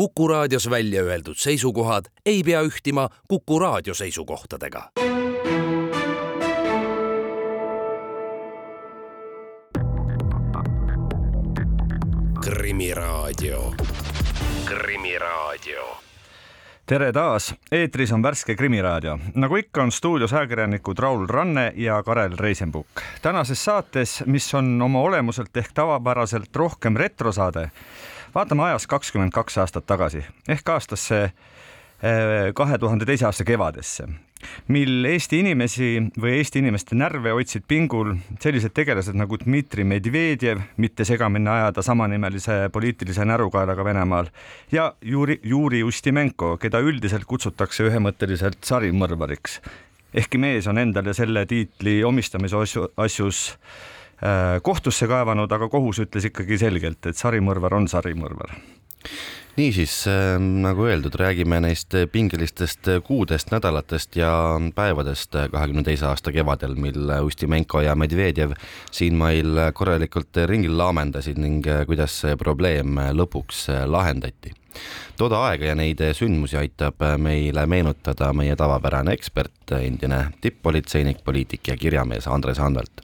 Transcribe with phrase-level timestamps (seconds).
[0.00, 4.90] Kuku raadios välja öeldud seisukohad ei pea ühtima Kuku raadio seisukohtadega.
[12.40, 13.74] krimiraadio,
[14.64, 16.00] Krimiraadio
[16.90, 19.18] tere taas, eetris on värske Krimiraadio.
[19.34, 22.86] nagu ikka, on stuudios ajakirjanikud Raul Ranne ja Karel Reisenbuk.
[23.22, 27.70] tänases saates, mis on oma olemuselt ehk tavapäraselt rohkem retrosaade,
[28.34, 34.06] vaatame ajas kakskümmend kaks aastat tagasi ehk aastasse eh, kahe tuhande teise aasta kevadesse,
[34.72, 35.90] mil Eesti inimesi
[36.20, 42.62] või Eesti inimeste närve hoidsid pingul sellised tegelased nagu Dmitri Medvedjev, mitte segamini ajada samanimelise
[42.72, 44.32] poliitilise närukaelaga Venemaal,
[44.72, 49.60] ja Juri, Juri Ustimenko, keda üldiselt kutsutakse ühemõtteliselt sarimõrvariks.
[50.14, 53.58] ehkki mees on endale selle tiitli omistamise asju, asjus
[54.62, 58.56] kohtusse kaevanud, aga kohus ütles ikkagi selgelt, et sarimõrvar on sarimõrvar.
[59.56, 64.30] Niisiis äh,, nagu öeldud, räägime neist pingelistest kuudest, nädalatest ja
[64.76, 68.54] päevadest kahekümne teise aasta kevadel, mil Ustimenko ja Medvedjev
[68.92, 74.54] siin meil korralikult ringil laamendasid ning kuidas see probleem lõpuks lahendati
[75.20, 81.76] toda aega ja neid sündmusi aitab meile meenutada meie tavapärane ekspert, endine tipp-politseinik, poliitik ja
[81.76, 83.02] kirjamees Andres Anvelt.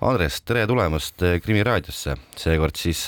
[0.00, 3.06] Andres, tere tulemast Krimi raadiosse, seekord siis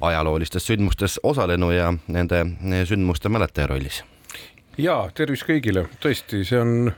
[0.00, 2.44] ajaloolistes sündmustes osalenu ja nende
[2.86, 4.02] sündmuste mäletaja rollis.
[4.78, 6.92] ja tervist kõigile, tõesti, see on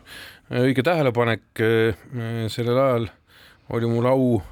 [0.51, 1.43] õige tähelepanek.
[2.49, 3.09] sellel ajal
[3.71, 4.43] oli mul au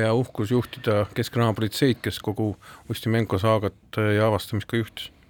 [0.00, 2.56] ja uhkus juhtida Keskkriminaalpolitseid, kes kogu
[2.88, 5.21] Ustimenko saagat ja avastamist ka juhtis Äh,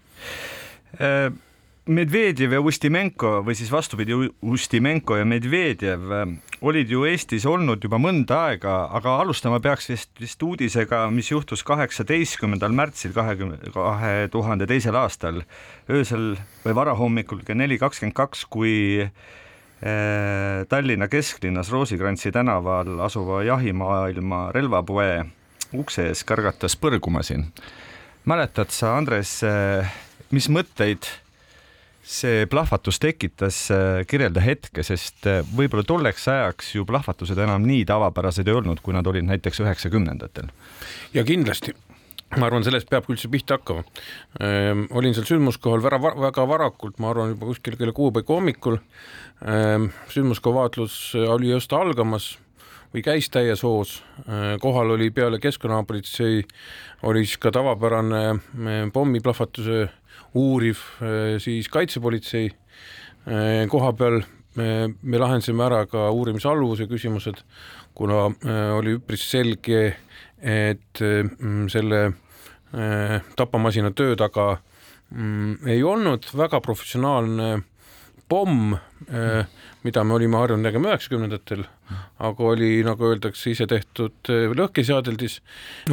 [1.83, 4.15] Medvedjev ja Ustimenko või siis vastupidi,
[4.47, 10.13] Ustimenko ja Medvedjev äh, olid ju Eestis olnud juba mõnda aega, aga alustama peaks vist,
[10.23, 15.41] vist uudisega, mis juhtus kaheksateistkümnendal märtsil kahekümne, kahe tuhande teisel aastal
[15.91, 24.53] öösel või varahommikul kell neli kakskümmend kaks, kui äh, Tallinna kesklinnas Roosikrantsi tänaval asuva jahimaailma
[24.55, 25.25] relvapoe
[25.75, 27.49] ukse ees kargatas põrgumasin.
[28.25, 29.41] mäletad sa, Andres,
[30.33, 31.09] mis mõtteid
[32.03, 37.85] see plahvatus tekitas, äh, kirjelda hetke, sest äh, võib-olla tolleks ajaks ju plahvatused enam nii
[37.87, 40.51] tavapärased ei olnud, kui nad olid näiteks üheksakümnendatel.
[41.15, 41.77] ja kindlasti
[42.39, 43.85] ma arvan, sellest peabki üldse pihta hakkama
[44.41, 44.87] ehm,.
[44.91, 48.79] olin seal sündmuskohal väga, väga varakult, ma arvan juba kuskil kella kuue paiku hommikul
[49.47, 49.91] ehm,.
[50.11, 52.33] sündmuskoha vaatlus oli just algamas
[52.93, 54.01] või käis täies hoos
[54.61, 56.43] kohal oli peale keskkonnaapolitsei,
[57.09, 59.87] oli siis ka tavapärane pommiplahvatuse
[60.39, 64.23] uuriv eh, siis kaitsepolitsei eh, koha peal
[64.59, 64.69] me,
[65.03, 67.41] me lahendasime ära ka uurimisalluvuse küsimused,
[67.97, 68.27] kuna
[68.77, 69.95] oli üpris selge,
[70.41, 72.01] et mm, selle
[73.37, 74.47] tapamasina töö taga
[75.13, 77.63] mm, ei olnud väga professionaalne
[78.33, 78.73] pomm,
[79.83, 81.65] mida me olime harjunud nägema üheksakümnendatel,
[82.23, 85.41] aga oli, nagu öeldakse, ise tehtud eh, lõhkeseadeldis,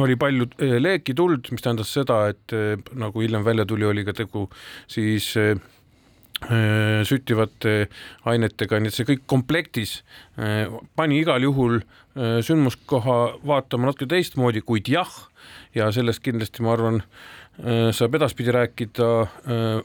[0.02, 4.06] oli palju eh, leeki tuld, mis tähendas seda, et eh, nagu hiljem välja tuli, oli
[4.06, 4.46] ka tegu
[4.90, 5.34] siis
[7.04, 7.72] süttivate
[8.30, 9.90] ainetega, nii et see kõik komplektis
[10.96, 11.82] pani igal juhul
[12.16, 15.10] sündmuskoha vaatama natuke teistmoodi, kuid jah,
[15.76, 17.02] ja sellest kindlasti ma arvan,
[17.92, 19.10] saab edaspidi rääkida,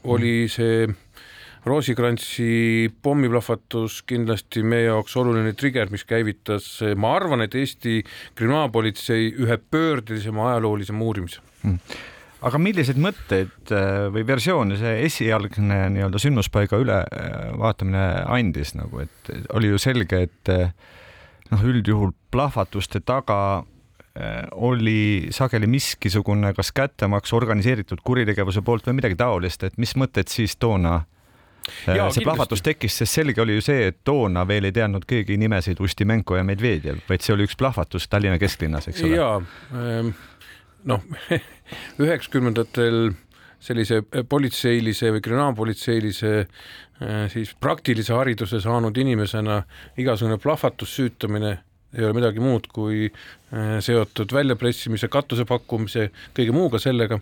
[0.08, 0.86] oli see
[1.66, 8.02] Roosikrantsi pommiplahvatus kindlasti meie jaoks oluline trigger, mis käivitas, ma arvan, et Eesti
[8.38, 11.80] kriminaalpolitsei ühe pöördelisema ajaloolisema uurimise hmm.
[12.44, 19.30] Aga milliseid mõtteid äh, või versioone see esialgne nii-öelda sündmuspaiga ülevaatamine äh, andis nagu, et
[19.56, 20.74] oli ju selge, et äh,
[21.52, 23.64] noh, üldjuhul plahvatuste taga
[24.64, 30.54] oli sageli miskisugune kas kättemaks organiseeritud kuritegevuse poolt või midagi taolist, et mis mõtted siis
[30.56, 31.02] toona
[31.86, 35.38] Ja, see plahvatus tekkis, sest selge oli ju see, et toona veel ei teadnud keegi
[35.40, 39.16] nimesid Ustimenko ja Medvedjev, vaid see oli üks plahvatus Tallinna kesklinnas, eks ole.
[39.18, 39.30] ja
[39.74, 40.12] ähm,
[40.86, 41.02] noh,
[42.02, 43.10] üheksakümnendatel
[43.66, 49.62] sellise politseilise või kriminaalpolitseilise äh, siis praktilise hariduse saanud inimesena
[49.98, 51.56] igasugune plahvatus, süütamine
[51.94, 57.20] ei ole midagi muud kui äh, seotud väljapressimise, katuse pakkumise, kõige muuga sellega.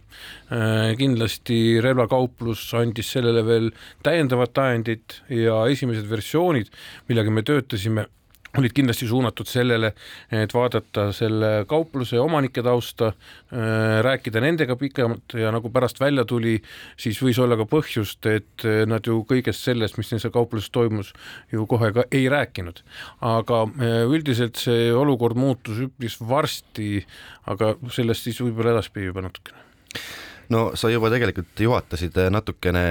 [0.49, 3.70] Äh, kindlasti relvakauplus andis sellele veel
[4.06, 6.72] täiendavat ajendit ja esimesed versioonid,
[7.11, 8.08] millega me töötasime
[8.58, 9.92] olid kindlasti suunatud sellele,
[10.32, 13.12] et vaadata selle kaupluse omanike tausta,
[13.52, 16.56] äh, rääkida nendega pikemalt ja nagu pärast välja tuli,
[17.00, 20.70] siis võis olla ka põhjust, et äh, nad ju kõigest sellest, mis neil seal kaupluses
[20.74, 21.12] toimus,
[21.52, 22.84] ju kohe ka ei rääkinud.
[23.20, 27.04] aga äh, üldiselt see olukord muutus üpris varsti,
[27.50, 29.62] aga sellest siis võib-olla edaspidi juba natukene
[30.52, 32.85] no sa juba tegelikult juhatasid natukene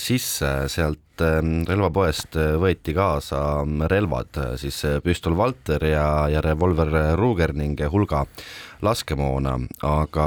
[0.00, 3.40] sisse, sealt ähm, relvapoest võeti kaasa
[3.90, 8.26] relvad, siis püstol Valter ja, ja revolver Ruger ning hulga
[8.84, 9.56] laskemoona,
[9.86, 10.26] aga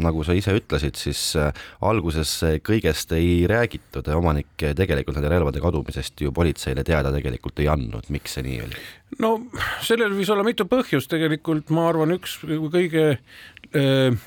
[0.00, 1.50] nagu sa ise ütlesid, siis äh,
[1.84, 2.32] alguses
[2.64, 8.38] kõigest ei räägitud, omanik tegelikult nende relvade kadumisest ju politseile teada tegelikult ei andnud, miks
[8.38, 8.86] see nii oli?
[9.22, 9.34] no
[9.84, 12.38] sellel võis olla mitu põhjust, tegelikult ma arvan, üks
[12.72, 14.24] kõige äh,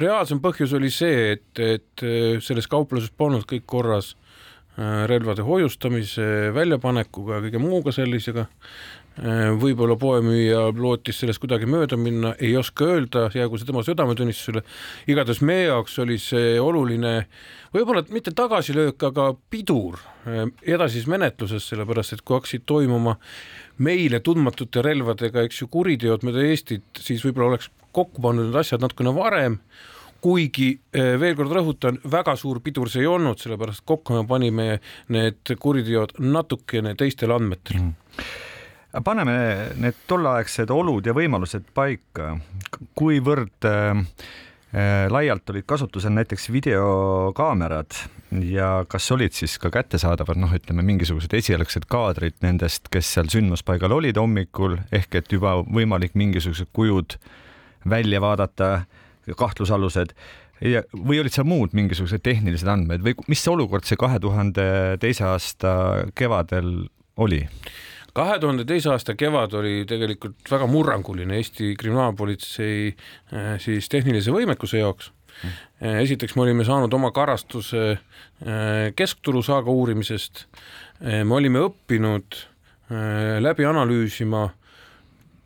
[0.00, 6.50] reaalsem põhjus oli see, et, et äh, selles kaupluses polnud kõik korras äh, relvade hoiustamise,
[6.56, 8.46] väljapanekuga ja kõige muuga sellisega.
[9.20, 14.62] Äh, võib-olla poemüüja lootis sellest kuidagi mööda minna, ei oska öelda, jäägu see tema südametunnistusele.
[15.10, 17.14] igatahes meie jaoks oli see oluline,
[17.74, 19.98] võib-olla mitte tagasilöök, aga pidur
[20.62, 23.18] edasises menetluses, sellepärast et kui hakkasid toimuma
[23.82, 28.82] meile tundmatute relvadega, eks ju, kuriteod mööda Eestit, siis võib-olla oleks kokku pannud need asjad
[28.82, 29.58] natukene varem,
[30.20, 34.68] kuigi eh, veel kord rõhutan, väga suur pidur see ei olnud, sellepärast kokku me panime
[35.14, 37.98] need kuriteod natukene teistel andmetel mm.
[39.06, 39.34] Paneme
[39.78, 42.32] need tolleaegsed olud ja võimalused paika,
[42.98, 44.00] kuivõrd äh,
[45.14, 48.00] laialt olid kasutusel näiteks videokaamerad
[48.50, 53.94] ja kas olid siis ka kättesaadavad, noh, ütleme mingisugused esialgsed kaadrid nendest, kes seal sündmuspaigal
[53.94, 57.30] olid hommikul ehk et juba võimalik mingisugused kujud äh,
[57.88, 58.84] välja vaadata,
[59.36, 60.14] kahtlusalused
[60.64, 64.64] ja, või olid seal muud mingisugused tehnilised andmed või mis olukord see kahe tuhande
[65.02, 65.72] teise aasta
[66.18, 66.88] kevadel
[67.20, 67.44] oli?
[68.16, 74.82] kahe tuhande teise aasta kevad oli tegelikult väga murranguline Eesti kriminaalpolitsei eh, siis tehnilise võimekuse
[74.82, 75.12] jaoks.
[75.80, 80.46] Eh, esiteks me olime saanud oma karastuse eh, keskturusaaga uurimisest.
[81.00, 82.36] me olime õppinud
[83.40, 84.50] läbi analüüsima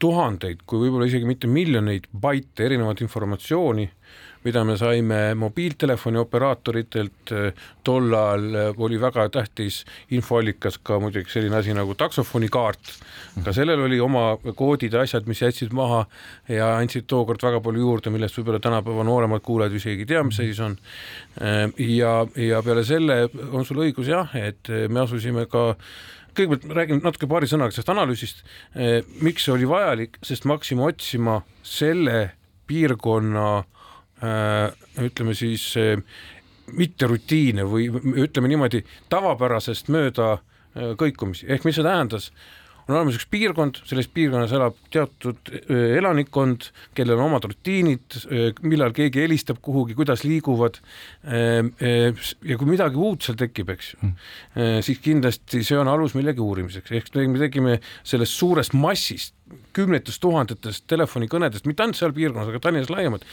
[0.05, 3.89] tuhandeid, kui võib-olla isegi mitte miljoneid baite erinevat informatsiooni,
[4.45, 7.33] mida me saime mobiiltelefoni operaatoritelt,
[7.87, 9.81] tol ajal oli väga tähtis
[10.13, 12.93] infoallikas ka muidugi selline asi nagu taksofonikaart,
[13.47, 14.27] ka sellel oli oma
[14.59, 16.03] koodid ja asjad, mis jätsid maha
[16.53, 20.43] ja andsid tookord väga palju juurde, millest võib-olla tänapäeva nooremad kuulajad isegi ei tea, mis
[20.43, 20.77] asi see on.
[21.81, 25.71] ja, ja peale selle on sul õigus jah, et me asusime ka
[26.37, 28.43] kõigepealt räägin natuke paari sõnaga sellest analüüsist,
[28.75, 32.19] eh, miks see oli vajalik, sest me hakkasime otsima selle
[32.69, 35.97] piirkonna eh, ütleme siis eh,
[36.75, 37.89] mitte rutiine või
[38.25, 38.83] ütleme niimoodi
[39.13, 40.39] tavapärasest mööda
[40.75, 42.31] kõikumisi, ehk mis see tähendas,
[42.89, 48.19] on olemas üks piirkond, selles piirkonnas elab teatud elanikkond, kellel on omad rutiinid,
[48.67, 50.81] millal keegi helistab kuhugi, kuidas liiguvad.
[51.25, 54.83] ja kui midagi uut seal tekib, eks ju, hmm.
[54.85, 59.35] siis kindlasti see on alus millegi uurimiseks, ehk me tegime sellest suurest massist
[59.77, 63.27] kümnetest tuhandetest telefonikõnedest, mitte ainult seal piirkonnas, aga Tallinnas laiemalt,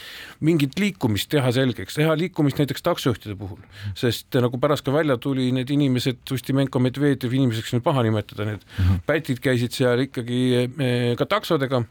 [0.44, 3.60] mingit liikumist teha selgeks, teha liikumist näiteks taksojuhtide puhul,
[3.98, 8.60] sest nagu pärast ka välja tuli, need inimesed, Ustimenko, Medvedjev, inimeseks nüüd paha nimetada, need
[8.60, 9.04] mm -hmm.
[9.08, 11.82] pätid käisid seal ikkagi eh, ka taksodega,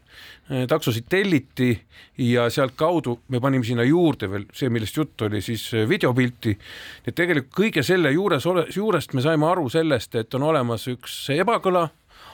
[0.50, 1.72] eh, taksosid telliti
[2.18, 6.58] ja sealtkaudu me panime sinna juurde veel see, millest juttu oli, siis eh, videopilti.
[7.06, 8.44] et tegelikult kõige selle juures,
[8.76, 11.88] juurest me saime aru sellest, et on olemas üks ebakõla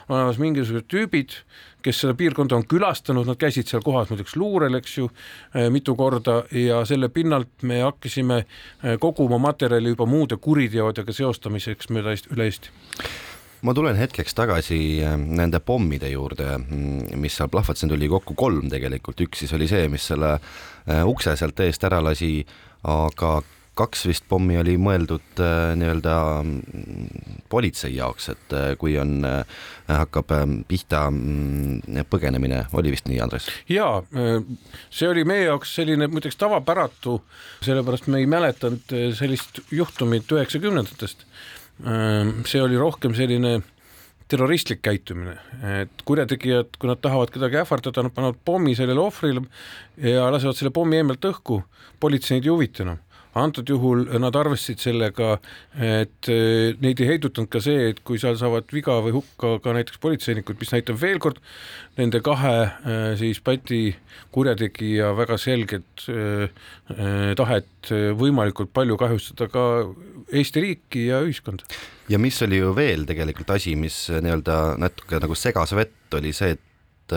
[0.08, 1.34] on olemas mingisugused tüübid,
[1.84, 5.08] kes seda piirkonda on külastanud, nad käisid seal kohas muideks luurel, eks ju,
[5.54, 11.92] eh, mitu korda ja selle pinnalt me hakkasime eh, koguma materjali juba muude kuriteodega seostamiseks
[11.94, 12.72] mööda Eesti, üle Eesti.
[13.62, 18.72] Ma tulen hetkeks tagasi eh, nende pommide juurde, mm, mis seal plahvatasid, oli kokku kolm
[18.72, 20.38] tegelikult, üks siis oli see, mis selle
[21.04, 22.32] ukse sealt eest ära lasi,
[22.88, 23.38] aga
[23.78, 29.58] kaks vist pommi oli mõeldud äh, nii-öelda mm, politsei jaoks, et äh, kui on äh,,
[29.88, 33.48] hakkab äh, pihta äh, põgenemine, oli vist nii, Andres?
[33.70, 34.02] jaa,
[34.90, 37.18] see oli meie jaoks selline muideks tavapäratu,
[37.64, 41.26] sellepärast me ei mäletanud sellist juhtumit üheksakümnendatest.
[42.48, 43.60] see oli rohkem selline
[44.28, 45.38] terroristlik käitumine,
[45.80, 49.46] et kurjategijad, kui nad tahavad kedagi ähvardada, nad panevad pommi sellele ohvrile
[50.04, 51.62] ja lasevad selle pommi eemalt õhku,
[52.00, 52.98] politsei neid ei huvita enam
[53.36, 55.34] antud juhul nad arvestasid sellega,
[55.74, 59.74] et eh, neid ei heidutanud ka see, et kui seal saavad viga või hukka ka
[59.76, 61.40] näiteks politseinikud, mis näitab veel kord
[61.98, 63.82] nende kahe eh, siis Päti
[64.34, 66.48] kurjategija väga selget eh,
[67.38, 69.64] tahet võimalikult palju kahjustada ka
[70.28, 71.64] Eesti riiki ja ühiskonda.
[72.08, 76.56] ja mis oli ju veel tegelikult asi, mis nii-öelda natuke nagu segas vett, oli see,
[76.56, 77.14] et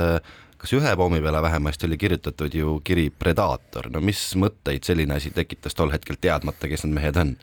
[0.62, 5.34] kas ühe pommi peale vähemasti oli kirjutatud ju kiri Predaator, no mis mõtteid selline asi
[5.34, 7.36] tekitas tol hetkel, teadmata, kes need mehed on?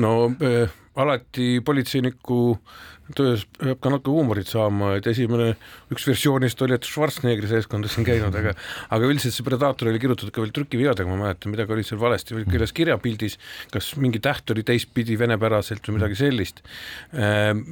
[0.00, 0.12] no
[0.44, 2.40] äh, alati politseiniku
[3.16, 5.52] töös peab ka natuke huumorit saama, et esimene,
[5.92, 8.52] üks versioonist oli, et Schwarzeneggi seltskondas on käinud, aga
[8.94, 12.36] aga üldiselt see Predator oli kirjutatud ka veel trükivigadega, ma mäletan, midagi oli seal valesti,
[12.36, 13.38] oli kirjas kirjapildis,
[13.72, 16.60] kas mingi täht oli teistpidi venepäraselt või midagi sellist
[17.16, 17.64] ehm,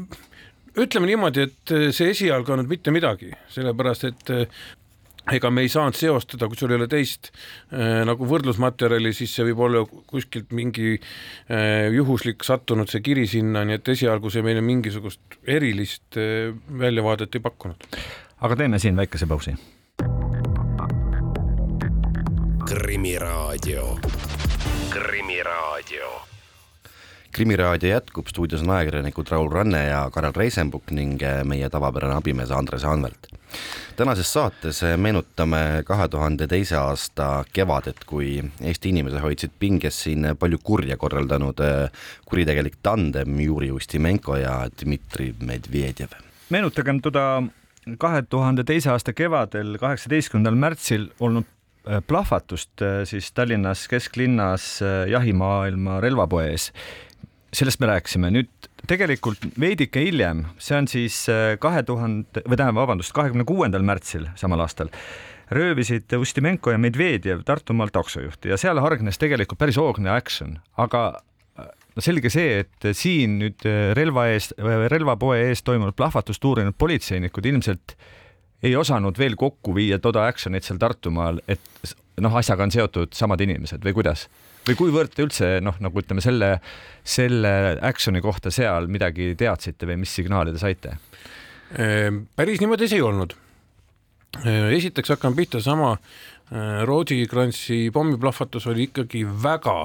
[0.77, 4.35] ütleme niimoodi, et see esialgu ei olnud mitte midagi, sellepärast et
[5.35, 9.47] ega me ei saanud seostada, kui sul ei ole teist äh, nagu võrdlusmaterjali, siis see
[9.49, 14.63] võib olla kuskilt mingi äh, juhuslik sattunud see kiri sinna, nii et esialgu see meile
[14.65, 16.53] mingisugust erilist äh,
[16.83, 17.89] väljavaadet ei pakkunud.
[18.47, 19.57] aga teeme siin väikese pausi.
[22.67, 23.99] krimiraadio,
[24.91, 26.26] Krimiraadio
[27.37, 32.51] krimiraadio jätkub, stuudios on ajakirjanikud Raul Ranne ja Karel Reisenbuk ning äh, meie tavapärane abimees
[32.51, 33.29] Andres Anvelt.
[33.97, 40.31] tänases saates äh, meenutame kahe tuhande teise aasta kevadet, kui Eesti inimesed hoidsid pinges siin
[40.41, 41.91] palju kurja korraldanud äh,
[42.25, 46.17] kuritegelik tandem Juri Ustimenko ja Dmitri Medvedjev.
[46.51, 47.43] meenutagem teda
[47.99, 51.53] kahe tuhande teise aasta kevadel, kaheksateistkümnendal märtsil olnud
[52.07, 56.73] plahvatust siis Tallinnas kesklinnas jahimaailma relvapoe ees
[57.57, 62.83] sellest me rääkisime, nüüd tegelikult veidike hiljem, see on siis äh, kahe tuhande või tähendab,
[62.83, 64.93] vabandust, kahekümne kuuendal märtsil samal aastal
[65.51, 71.05] röövisid Ustimenko ja Medvedjev Tartumaal taksojuhti ja seal hargnes tegelikult päris hoogne action, aga
[71.59, 74.57] äh, no selge see, et siin nüüd äh, relva eest,
[74.93, 77.97] relvapoe ees toimunud plahvatust uurinud politseinikud ilmselt
[78.67, 83.43] ei osanud veel kokku viia toda action'it seal Tartumaal, et noh, asjaga on seotud samad
[83.45, 84.27] inimesed või kuidas?
[84.67, 86.57] Või kuivõrd te üldse noh, nagu ütleme selle,
[87.07, 87.51] selle
[87.87, 90.97] action'i kohta seal midagi teadsite või mis signaale te saite?
[91.79, 93.35] Ehm, päris niimoodi see ei olnud.
[94.43, 95.97] Ehm, esiteks hakkan pihta sama,
[96.51, 99.79] ehm, Rootsi Krantsi pommiplahvatus oli ikkagi väga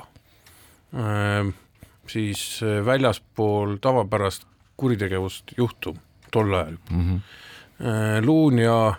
[2.11, 4.43] siis väljaspool tavapärast
[4.75, 6.99] kuritegevust juhtum tol ajal mm.
[6.99, 8.25] -hmm.
[8.25, 8.93] Luun ja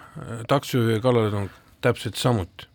[0.48, 2.71] taksojuhi kallaletung täpselt samuti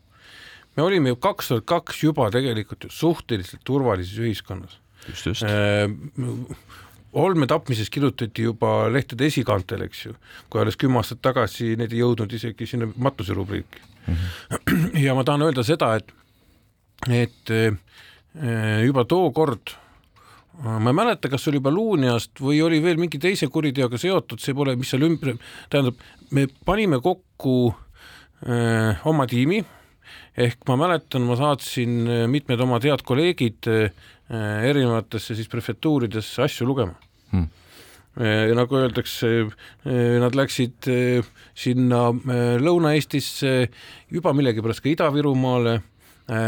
[0.77, 4.79] me olime ju kaks tuhat kaks juba tegelikult ju suhteliselt turvalises ühiskonnas.
[5.07, 5.89] just, just äh,
[7.13, 10.13] olmetapmisest kirjutati juba lehtede esikaantel, eks ju,
[10.49, 14.13] kui alles kümme aastat tagasi need ei jõudnud isegi sinna matuse rubriiki mm.
[14.13, 14.99] -hmm.
[15.05, 16.13] ja ma tahan öelda seda, et,
[17.09, 19.73] et äh, juba tookord
[20.57, 24.53] ma ei mäleta, kas oli juba Luuniast või oli veel mingi teise kuriteoga seotud, see
[24.57, 25.35] pole, mis seal ümber,
[25.69, 25.99] tähendab,
[26.31, 27.75] me panime kokku
[28.47, 29.63] öö, äh, oma tiimi
[30.37, 33.89] ehk ma mäletan, ma saatsin äh, mitmed oma head kolleegid äh,
[34.69, 36.97] erinevatesse siis prefektuuridesse asju lugema
[37.31, 37.47] hmm.
[38.17, 39.27] Ja nagu öeldakse,
[39.85, 40.87] nad läksid
[41.53, 41.99] sinna
[42.65, 43.51] Lõuna-Eestisse,
[44.09, 45.75] juba millegipärast ka Ida-Virumaale,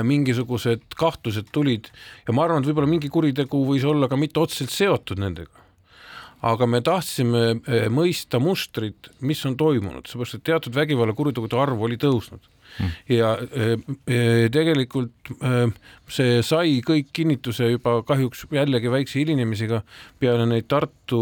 [0.10, 1.92] mingisugused kahtlused tulid
[2.25, 5.70] ja ma arvan, et võib-olla mingi kuritegu võis olla ka mitte otseselt seotud nendega
[6.46, 7.44] aga me tahtsime
[7.92, 12.42] mõista mustrit, mis on toimunud, seepärast et teatud vägivallakuritegude arv oli tõusnud.
[13.10, 14.20] Ja e, e,
[14.54, 15.54] tegelikult e,
[16.10, 19.82] see sai kõik kinnituse juba kahjuks jällegi väikse hilinemisega
[20.20, 21.22] peale neid Tartu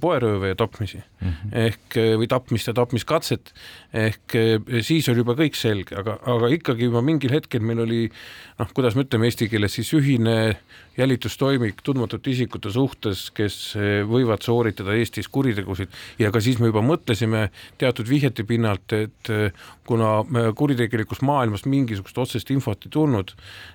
[0.00, 1.56] poerööve ja tapmisi mm -hmm.
[1.66, 3.54] ehk või tapmist ja tapmiskatset.
[3.92, 4.36] Ehk
[4.82, 8.10] siis oli juba kõik selge, aga, aga ikkagi juba mingil hetkel meil oli
[8.58, 10.56] noh, kuidas me ütleme eesti keeles siis ühine
[10.96, 15.92] jälitustoimik tundmatute isikute suhtes, kes eh, võivad sooritada Eestis kuritegusid.
[16.20, 17.46] Ja ka siis me juba mõtlesime
[17.80, 20.20] teatud vihjete pinnalt, et eh, kuna
[20.58, 23.32] kuritegelikus maailmas mingisugust otsest infot ei tulnud,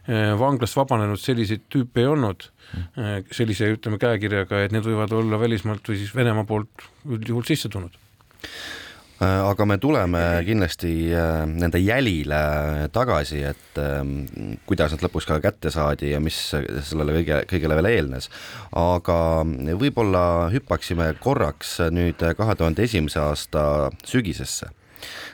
[0.08, 2.52] eh, vanglast vabanenud selliseid tüüpe ei olnud,
[3.32, 7.94] sellise ütleme käekirjaga, et need võivad olla välismaalt või siis Venemaa poolt üldjuhul sisse tulnud
[9.18, 15.40] Äh, aga me tuleme kindlasti äh, nende jälile tagasi, et ähm, kuidas nad lõpuks ka
[15.42, 18.30] kätte saadi ja mis sellele kõige, kõigele veel eelnes.
[18.78, 19.18] aga
[19.82, 20.22] võib-olla
[20.54, 24.70] hüppaksime korraks nüüd kahe tuhande esimese aasta sügisesse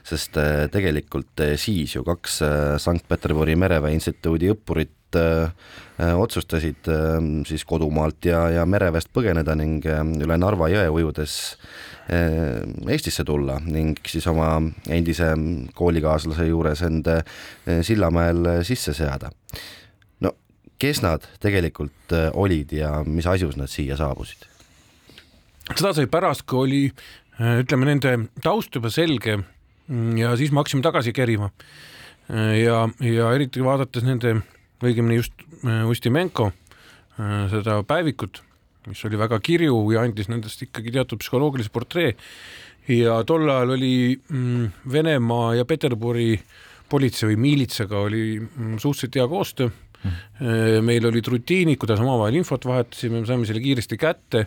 [0.07, 2.39] sest äh, tegelikult siis ju kaks
[2.85, 4.95] Sankt-Peterburi mereväe instituudi õppurit
[6.17, 6.87] otsustasid
[7.45, 11.35] siis kodumaalt ja, ja mereväest põgeneda ning üle Narva jõe ujudes
[12.11, 14.57] Äh, Eestisse tulla ning siis oma
[14.91, 15.29] endise
[15.71, 17.21] koolikaaslase juures end äh,
[17.81, 19.29] Sillamäel sisse seada.
[20.19, 20.33] no
[20.79, 24.43] kes nad tegelikult äh, olid ja mis asjus nad siia saabusid?
[25.77, 26.81] seda sai pärast, kui oli
[27.39, 29.37] ütleme, nende taust juba selge
[30.19, 31.53] ja siis me hakkasime tagasi kerima.
[32.27, 34.41] ja, ja eriti vaadates nende,
[34.89, 36.51] õigemini just Ustimenko
[37.51, 38.41] seda päevikut
[38.87, 42.13] mis oli väga kirju ja andis nendest ikkagi teatud psühholoogilise portree.
[42.87, 46.35] ja tol ajal oli mm, Venemaa ja Peterburi
[46.89, 49.71] politsei või miilitsaga oli mm, suhteliselt hea koostöö.
[50.03, 50.83] Mm..
[50.83, 54.41] meil olid rutiinid, kuidas omavahel infot vahetasime, me saime selle kiiresti kätte.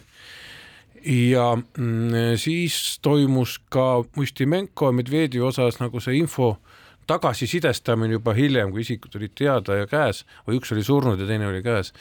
[1.08, 6.58] Ja mm, siis toimus ka Ustimenko ja Medvedjevi osas nagu see info
[7.06, 11.48] tagasisidestamine juba hiljem, kui isikud olid teada ja käes või üks oli surnud ja teine
[11.50, 11.92] oli käes.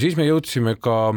[0.00, 1.14] siis me jõudsime ka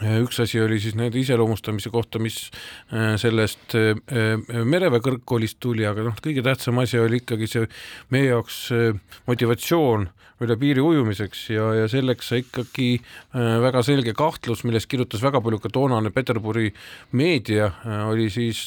[0.00, 2.50] üks asi oli siis nende iseloomustamise kohta, mis
[2.92, 7.70] äh, sellest äh, äh, mereväe kõrgkoolist tuli, aga noh, kõige tähtsam asi oli ikkagi see
[8.14, 8.66] meie jaoks
[9.28, 10.08] motivatsioon
[10.44, 12.98] üle piiri ujumiseks ja, ja selleks ikkagi
[13.32, 16.68] väga selge kahtlus, millest kirjutas väga palju ka toonane Peterburi
[17.16, 17.70] meedia,
[18.10, 18.66] oli siis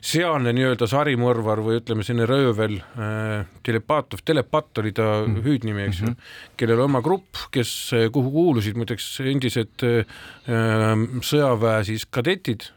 [0.00, 5.40] sealne nii-öelda sarimõrvar või ütleme, selline röövel äh,, Telepatov, Telepat oli ta mm.
[5.44, 6.30] hüüdnimi, eks ju -hmm.,
[6.60, 10.20] kellel oma grupp, kes, kuhu kuulusid muideks endised äh,
[11.26, 12.68] sõjaväe siis kadetid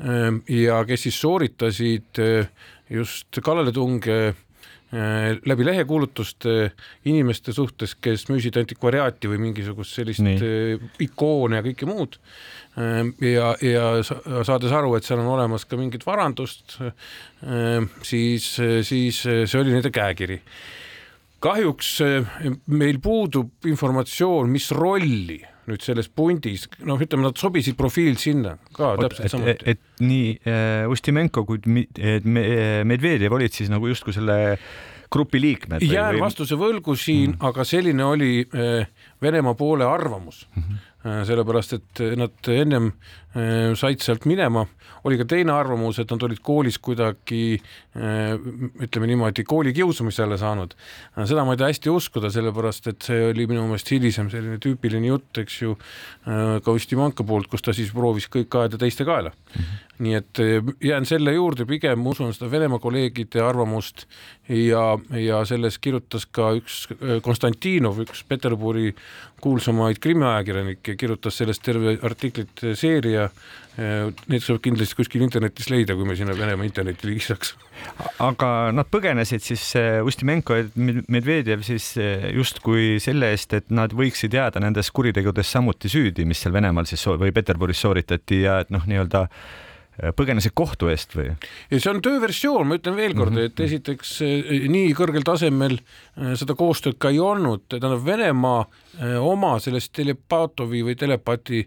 [0.00, 2.50] äh, ja kes siis sooritasid äh,
[2.90, 6.70] just kallaletunge äh, läbi lehekuulutuste
[7.04, 10.38] inimeste suhtes, kes müüsid antikvariaati või mingisugust sellist Nii.
[10.38, 12.20] Äh, ikoone ja kõike muud
[12.76, 13.84] Ehm, ja, ja
[14.44, 18.50] saades aru, et seal on olemas ka mingit varandust, ehm, siis,
[18.84, 20.42] siis see oli nende käekiri.
[21.40, 28.18] kahjuks ehm, meil puudub informatsioon, mis rolli nüüd selles pundis, noh, ütleme, nad sobisid profiil
[28.20, 29.72] sinna ka Oot, täpselt samuti.
[29.74, 34.58] et nii äh, Ustimenko kui Medvedjev olid siis nagu justkui selle
[35.12, 35.82] grupi liikmed?
[35.86, 36.24] jään või...
[36.26, 37.48] vastuse võlgu siin mm, -hmm.
[37.50, 38.86] aga selline oli äh,
[39.22, 40.62] Venemaa poole arvamus mm.
[40.62, 44.64] -hmm Äh, sellepärast et nad ennem äh, said sealt minema,
[45.06, 48.34] oli ka teine arvamus, et nad olid koolis kuidagi äh,
[48.86, 50.74] ütleme niimoodi, koolikiusamise alla saanud.
[51.24, 55.12] seda ma ei taha hästi uskuda, sellepärast et see oli minu meelest hilisem selline tüüpiline
[55.12, 55.76] jutt, eks ju,
[56.26, 59.32] ka Ustimanka poolt, kus ta siis proovis kõik ajada teiste kaela.
[59.32, 60.40] -hmm nii et
[60.84, 64.04] jään selle juurde, pigem usun seda Venemaa kolleegide arvamust
[64.48, 66.84] ja, ja selles kirjutas ka üks
[67.24, 68.92] Konstantinov, üks Peterburi
[69.40, 73.28] kuulsamaid krimiajakirjanikke, kirjutas sellest terve artiklite seeria.
[73.76, 77.52] Need saab kindlasti kuskil internetis leida, kui me sinna Venemaa internetti ligi saaks.
[78.24, 79.66] aga nad põgenesid siis
[80.04, 80.64] Ustimenko ja
[81.12, 81.90] Medvedjev siis
[82.32, 87.04] justkui selle eest, et nad võiksid jääda nendes kuritegudes samuti süüdi, mis seal Venemaal siis
[87.06, 89.65] või Peterburis sooritati ja et noh, nii-öelda Äh,
[90.16, 91.30] põgenesid kohtu eest või?
[91.70, 93.52] ja see on tööversioon, ma ütlen veel kord mm, -hmm.
[93.52, 98.66] et esiteks äh, nii kõrgel tasemel äh, seda koostööd ka ei olnud, tähendab Venemaa
[99.20, 101.58] oma selles Telepatovi või Telepati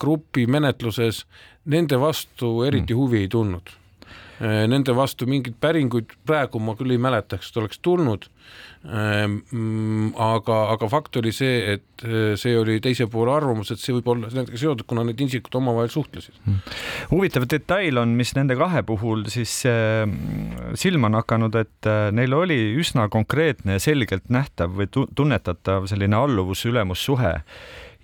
[0.00, 1.22] grupi menetluses
[1.72, 2.98] nende vastu eriti mm.
[2.98, 3.79] huvi ei tundnud.
[4.40, 8.24] Nende vastu mingeid päringuid praegu ma küll ei mäletaks, et oleks tulnud
[8.80, 13.82] Ehm, mm, aga, aga fakt oli see, et eh, see oli teise poole arvamus, et
[13.82, 16.38] see võib olla nendega seotud, kuna need isikud omavahel suhtlesid.
[16.46, 16.62] Hmm.
[17.10, 20.06] huvitav detail on, mis nende kahe puhul siis äh,
[20.80, 26.16] silma on hakanud, et äh, neil oli üsna konkreetne ja selgelt nähtav või tunnetatav selline
[26.16, 27.34] alluvus-ülemussuhe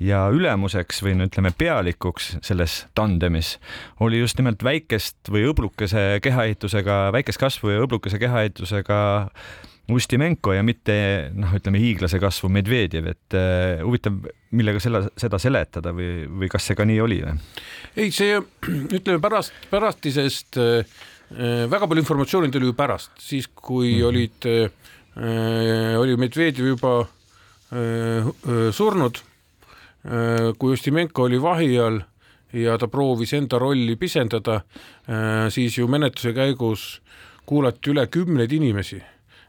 [0.03, 3.57] ja ülemuseks või no ütleme, pealikuks selles tandemis
[4.05, 8.99] oli just nimelt väikest või õblukese kehaehitusega, väikest kasvu ja õblukese kehaehitusega
[9.87, 10.95] Ustimenko ja mitte
[11.39, 14.17] noh, ütleme hiiglase kasvu Medvedjev, et uh, huvitav,
[14.59, 17.37] millega selle, seda seletada või, või kas see ka nii oli või?
[17.95, 18.35] ei, see
[18.99, 20.99] ütleme pärast, pärastisest äh,
[21.71, 24.09] väga palju informatsiooni tuli ju pärast, siis kui mm -hmm.
[24.11, 28.27] olid äh,, oli Medvedjev juba äh,
[28.75, 29.36] surnud äh,,
[30.59, 32.01] kui Ustimenko oli vahi all
[32.55, 36.87] ja ta proovis enda rolli pisendada äh,, siis ju menetluse käigus
[37.47, 39.01] kuulati üle kümneid inimesi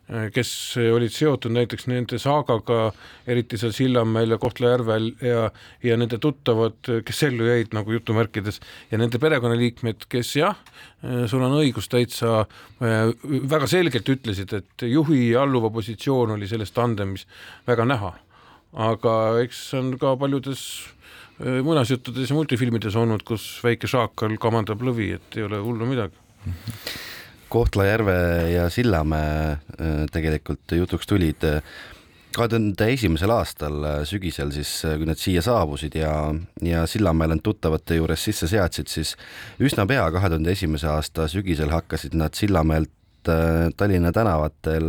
[0.08, 2.94] Äh, kes olid seotud näiteks nende saagaga,
[3.28, 5.50] eriti seal Sillamäel ja Kohtla-Järvel ja,
[5.84, 10.62] ja nende tuttavad, kes ellu jäid nagu jutumärkides ja nende perekonnaliikmed, kes jah,
[11.04, 12.46] äh, sul on õigus täitsa,
[12.80, 13.12] äh,
[13.52, 17.28] väga selgelt ütlesid, et juhi alluva positsioon oli selles tandemis
[17.68, 18.14] väga näha.
[18.78, 20.62] Aga eks on ka paljudes
[21.38, 26.18] muinasjuttudes ja multifilmides olnud, kus väike šaakal kamandab lõvi, et ei ole hullu midagi.
[27.50, 28.18] Kohtla-Järve
[28.52, 29.60] ja Sillamäe äh,
[30.12, 31.62] tegelikult jutuks tulid äh,
[32.36, 36.12] kahe tuhande esimesel aastal äh, sügisel siis, kui nad siia saabusid ja,
[36.66, 39.16] ja Sillamäel end tuttavate juures sisse seadsid, siis
[39.64, 42.94] üsna pea, kahe tuhande esimese aasta sügisel hakkasid nad Sillamäelt
[43.78, 44.86] Tallinna tänavatel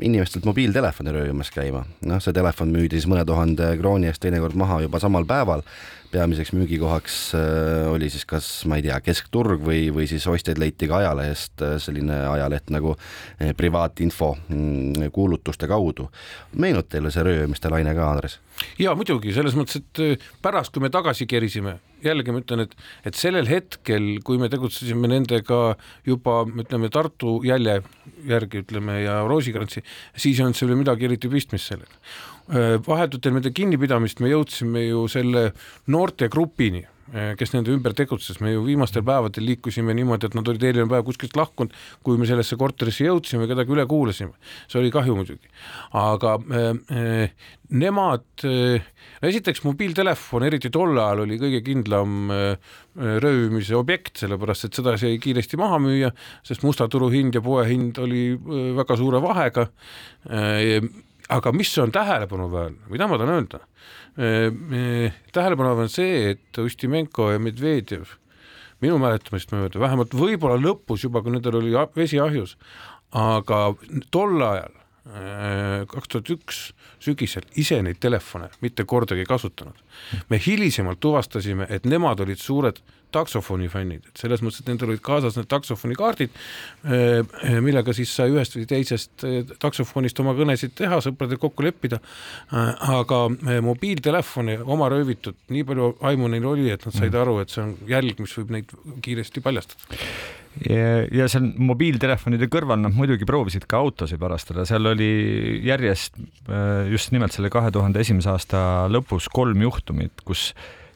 [0.00, 1.84] inimestelt mobiiltelefoni röövimas käima.
[2.06, 5.64] noh, see telefon müüdi siis mõne tuhande krooni eest teinekord maha juba samal päeval
[6.10, 10.88] peamiseks müügikohaks äh, oli siis kas, ma ei tea, keskturg või, või siis ostjaid leiti
[10.90, 16.10] ka ajalehest, äh, selline ajaleht nagu äh, privaatinfo mm, kuulutuste kaudu.
[16.56, 18.40] meenub teile see röövimiste laine ka, Andres?
[18.78, 22.74] ja muidugi, selles mõttes, et pärast, kui me tagasi kerisime, jällegi ma ütlen, et,
[23.06, 25.60] et sellel hetkel, kui me tegutsesime nendega
[26.06, 27.80] juba ütleme Tartu jälje
[28.28, 29.84] järgi ütleme ja Roosikrantsi,
[30.16, 32.00] siis ei olnud seal midagi eriti pistmist sellega.
[32.50, 35.50] Vahetult enne nende kinnipidamist me jõudsime ju selle
[35.86, 40.62] noortegrupini Eh, kes nende ümber tegutses, me ju viimastel päevadel liikusime niimoodi, et nad olid
[40.62, 41.74] eelmine päev kuskilt lahkunud,
[42.06, 44.36] kui me sellesse korterisse jõudsime, kedagi üle kuulasime.
[44.70, 45.50] see oli kahju muidugi,
[45.98, 47.34] aga äh,
[47.82, 48.86] nemad äh,,
[49.26, 55.18] esiteks mobiiltelefon, eriti tol ajal oli kõige kindlam äh, röövimise objekt, sellepärast et seda sai
[55.18, 56.14] kiiresti maha müüa,
[56.46, 59.66] sest musta turu hind ja poehind oli äh, väga suure vahega
[60.30, 60.78] äh,.
[61.30, 63.60] Aga mis on tähelepanuväärne, mida ma tahan öelda?
[65.32, 68.16] Tähelepanev on see, et Ustimenko ja Medvedjev
[68.80, 72.56] minu mäletamist mööda, vähemalt võib-olla lõpus juba, kui nendel oli vesi ahjus,
[73.16, 73.74] aga
[74.14, 74.72] tol ajal,
[75.90, 76.62] kaks tuhat üks
[77.00, 79.76] sügisel ise neid telefone mitte kordagi kasutanud.
[80.28, 85.02] me hilisemalt tuvastasime, et nemad olid suured taksofoni fännid, et selles mõttes, et nendel olid
[85.02, 86.34] kaasas need taksofoni kaardid,
[86.84, 92.00] eh, millega siis sai ühest või teisest eh, taksofonist oma kõnesid teha, sõpradega kokku leppida.
[92.50, 93.22] Aga
[93.64, 97.22] mobiiltelefoni oma röövitud, nii palju aimu neil oli, et nad said mm.
[97.24, 99.98] aru, et see on jälg, mis võib neid kiiresti paljastada
[100.68, 105.10] ja, ja seal mobiiltelefonide kõrval nad muidugi proovisid ka autosid varastada, seal oli
[105.66, 106.18] järjest
[106.90, 110.50] just nimelt selle kahe tuhande esimese aasta lõpus kolm juhtumit, kus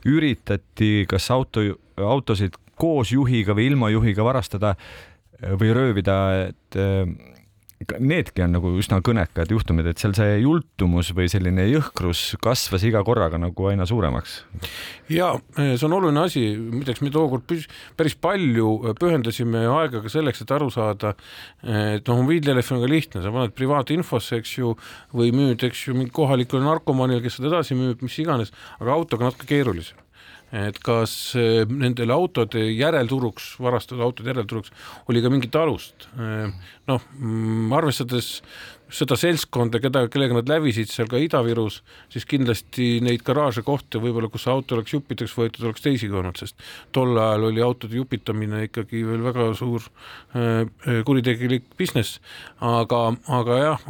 [0.05, 1.65] üritati kas auto,
[1.97, 4.75] autosid koos juhiga või ilma juhiga varastada
[5.61, 6.19] või röövida,
[6.51, 6.79] et
[7.99, 13.03] needki on nagu üsna kõnekad juhtumid, et seal see jultumus või selline jõhkrus kasvas iga
[13.07, 14.37] korraga nagu aina suuremaks.
[15.13, 17.49] ja see on oluline asi, muideks me tookord
[17.97, 21.15] päris palju pühendasime aega ka selleks, et aru saada,
[21.63, 24.77] et noh, mobiiltelefon on ka lihtne, sa paned privaatinfosse, eks ju,
[25.15, 29.31] või müüd, eks ju, mingi kohalikule narkomaanile, kes seda edasi müüb, mis iganes, aga autoga
[29.31, 30.04] natuke keerulisem
[30.55, 34.71] et kas eh, nendele autode järelturuks, varastatud autode järelturuks
[35.11, 36.09] oli ka mingit alust.
[36.15, 38.37] Eh, noh, mm, arvestades
[38.95, 41.81] seda seltskonda, keda, kellega nad lävisid seal ka Ida-Virus,
[42.13, 46.61] siis kindlasti neid garaaže kohti võib-olla, kus auto oleks juppideks võetud, oleks teisigi olnud, sest
[46.95, 49.89] tol ajal oli autode jupitamine ikkagi veel väga suur
[50.37, 52.21] äh, kuritegelik business,
[52.63, 53.09] aga,
[53.41, 53.89] aga jah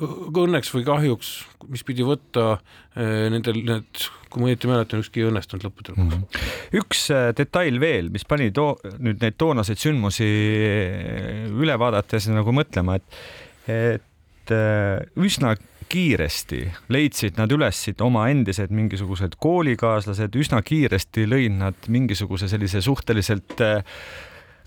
[0.00, 1.34] õnneks või kahjuks,
[1.68, 2.56] mis pidi võtta
[2.96, 6.20] nendel need kui ma õieti mäletan, ükski ei õnnestunud lõppude lõpuks mm.
[6.20, 6.76] -hmm.
[6.80, 12.54] üks äh, detail veel, mis pani too, nüüd neid toonaseid sündmusi äh, üle vaadates nagu
[12.54, 13.20] mõtlema, et,
[13.66, 15.56] et äh, üsna
[15.90, 16.62] kiiresti
[16.94, 23.58] leidsid nad üles oma endised mingisugused koolikaaslased, üsna kiiresti lõid nad mingisuguse sellise suhteliselt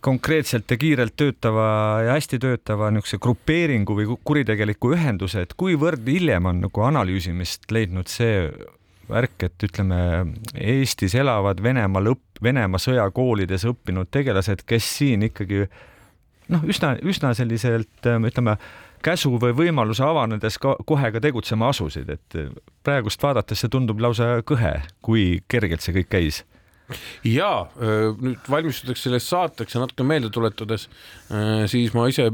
[0.03, 1.65] konkreetselt ja kiirelt töötava
[2.03, 8.11] ja hästi töötava niisuguse grupeeringu või kuritegeliku ühenduse, et kuivõrd hiljem on nagu analüüsimist leidnud
[8.11, 8.49] see
[9.09, 9.99] värk, et ütleme,
[10.59, 15.63] Eestis elavad Venemaal õpp-, Venemaa sõjakoolides õppinud tegelased, kes siin ikkagi
[16.51, 18.57] noh, üsna, üsna selliselt ütleme,
[19.03, 22.39] käsu või võimaluse avanedes ka kohe ka tegutsema asusid, et
[22.83, 26.43] praegust vaadates see tundub lausa kõhe, kui kergelt see kõik käis
[27.27, 30.89] ja nüüd valmistudes sellest saateks ja natuke meelde tuletades,
[31.71, 32.27] siis ma ise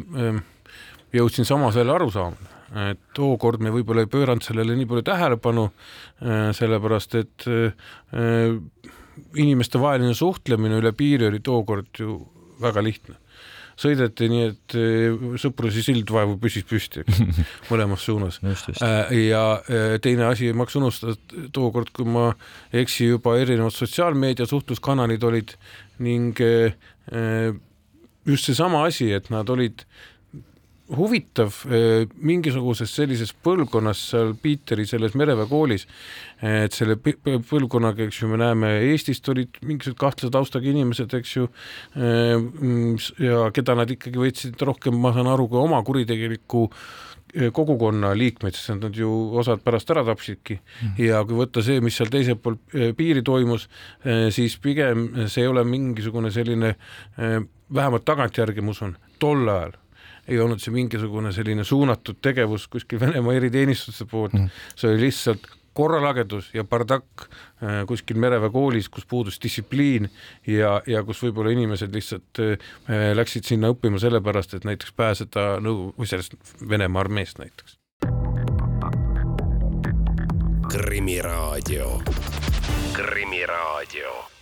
[1.13, 2.59] jõudsin samasele arusaamale
[2.89, 5.65] et tookord me võib-olla ei pööranud sellele nii palju tähelepanu,
[6.21, 8.59] äh, sellepärast et äh,
[9.35, 12.19] inimestevaheline suhtlemine üle piiri oli tookord ju
[12.61, 13.17] väga lihtne
[13.79, 17.05] sõideti nii, et äh, Sõpruse sild vaevu püsis püsti,
[17.71, 18.41] mõlemas suunas.
[19.15, 19.43] ja
[20.03, 22.31] teine asi, ei maksa unustada, et tookord, kui ma
[22.73, 25.55] ei eksi, juba erinevad sotsiaalmeedia suhtluskanalid olid
[25.99, 26.39] ning
[28.29, 29.83] just seesama asi, et nad olid
[30.97, 35.85] huvitav eh, mingisuguses sellises põlvkonnas seal Piiteri selles mereväe koolis,
[36.45, 41.49] et selle põlvkonnaga, eks ju, me näeme, Eestist olid mingisugused kahtlase taustaga inimesed, eks ju,
[41.99, 42.33] eh,
[43.21, 48.57] ja keda nad ikkagi võtsid rohkem, ma saan aru, kui oma kuritegeliku eh, kogukonna liikmeid,
[48.57, 50.95] sest nad ju osad pärast ära tapsidki mm.
[51.05, 52.57] ja kui võtta see, mis seal teisel pool
[52.97, 53.67] piiri toimus,
[54.33, 56.73] siis pigem see ei ole mingisugune selline,
[57.69, 59.77] vähemalt tagantjärgi ma usun, tol ajal
[60.29, 65.47] ei olnud see mingisugune selline suunatud tegevus kuskil Venemaa eriteenistuste poolt mm., see oli lihtsalt
[65.73, 70.09] korralagedus ja bardakk äh, kuskil mereväe koolis, kus puudus distsipliin
[70.47, 72.71] ja, ja kus võib-olla inimesed lihtsalt äh,
[73.15, 76.35] läksid sinna õppima sellepärast, et näiteks pääseda nõu- või sellest
[76.69, 77.77] Venemaa armeest näiteks.
[80.69, 82.01] krimiraadio,
[82.93, 84.38] Krimiraadio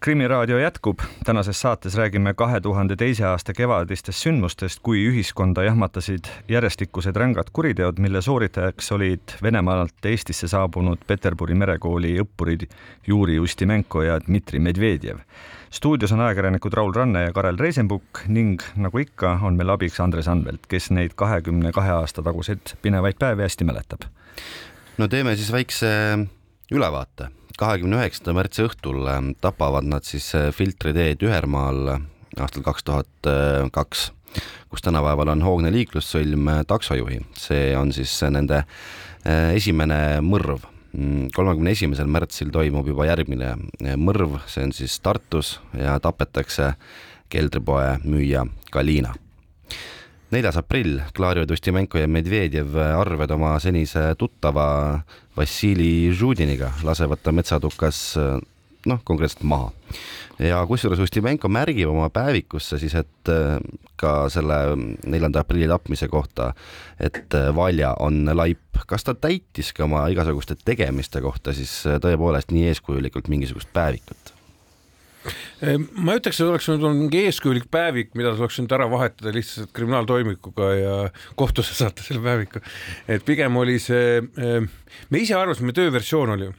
[0.00, 7.16] krimiraadio jätkub, tänases saates räägime kahe tuhande teise aasta kevadistest sündmustest, kui ühiskonda jahmatasid järjestikused
[7.16, 12.68] rängad kuriteod, mille sooritajaks olid Venemaalt Eestisse saabunud Peterburi merekooli õppurid
[13.06, 15.18] Juri Ustimenko ja Dmitri Medvedjev.
[15.70, 20.28] stuudios on ajakirjanikud Raul Ranne ja Karel Reisenbuk ning nagu ikka, on meil abiks Andres
[20.28, 24.06] Anvelt, kes neid kahekümne kahe aasta taguseid pinevaid päevi hästi mäletab.
[24.98, 25.88] no teeme siis väikse
[26.70, 32.06] ülevaate kahekümne üheksanda märtsi õhtul ähm, tapavad nad siis äh, Filtri teed Ühermaal äh,
[32.38, 33.28] aastal kaks tuhat
[33.74, 34.08] kaks,
[34.70, 37.20] kus tänapäeval on hoogne liiklussõlm äh, taksojuhi.
[37.38, 38.64] see on siis nende
[39.28, 40.62] esimene mõrv.
[40.96, 43.50] Mm, kolmekümne esimesel märtsil toimub juba järgmine
[44.00, 46.70] mõrv, see on siis Tartus ja tapetakse
[47.28, 49.12] keldripoe müüja Galina
[50.34, 54.68] neljas aprill klaarivad Ustimenko ja Medvedjev arved oma senise tuttava
[55.36, 58.18] Vassili Žudiniga, lasevad ta metsatukas
[58.86, 59.72] noh, konkreetselt maha.
[60.38, 63.58] ja kusjuures Ustimenko märgib oma päevikusse siis, et äh,
[63.98, 64.58] ka selle
[65.06, 66.52] neljanda aprilli tapmise kohta,
[67.00, 68.60] et äh, Valja on laip.
[68.86, 74.37] kas ta täitis ka oma igasuguste tegemiste kohta siis äh, tõepoolest nii eeskujulikult mingisugust päevikut?
[75.98, 80.68] Ma ütleks, et oleks olnud mingi eeskujulik päevik, mida tuleks nüüd ära vahetada lihtsalt kriminaaltoimikuga
[80.78, 80.96] ja
[81.38, 82.62] kohtusse saata selle päeviku.
[83.08, 84.20] et pigem oli see,
[85.10, 86.52] me ise arvasime, tööversioon oli,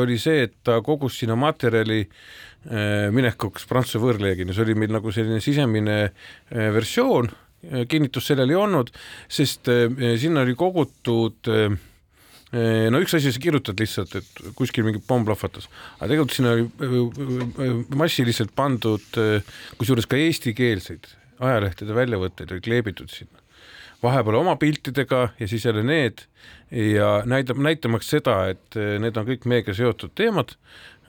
[0.00, 2.06] oli see, et ta kogus sinna materjali
[3.14, 6.00] minekuks Prantsuse võõrleegioni, see oli meil nagu selline sisemine
[6.50, 7.30] versioon,
[7.88, 8.90] kinnitust sellel ei olnud,
[9.28, 9.68] sest
[10.20, 11.48] sinna oli kogutud
[12.50, 15.68] no üks asi, sa kirjutad lihtsalt, et kuskil mingi pomm plahvatas,
[16.00, 19.06] aga tegelikult sinna oli massiliselt pandud,
[19.78, 23.38] kusjuures ka eestikeelseid ajalehtede väljavõtteid oli kleebitud sinna.
[24.02, 26.22] vahepeal oma piltidega ja siis jälle need
[26.72, 30.54] ja näitab, näitamaks seda, et need on kõik meiega seotud teemad.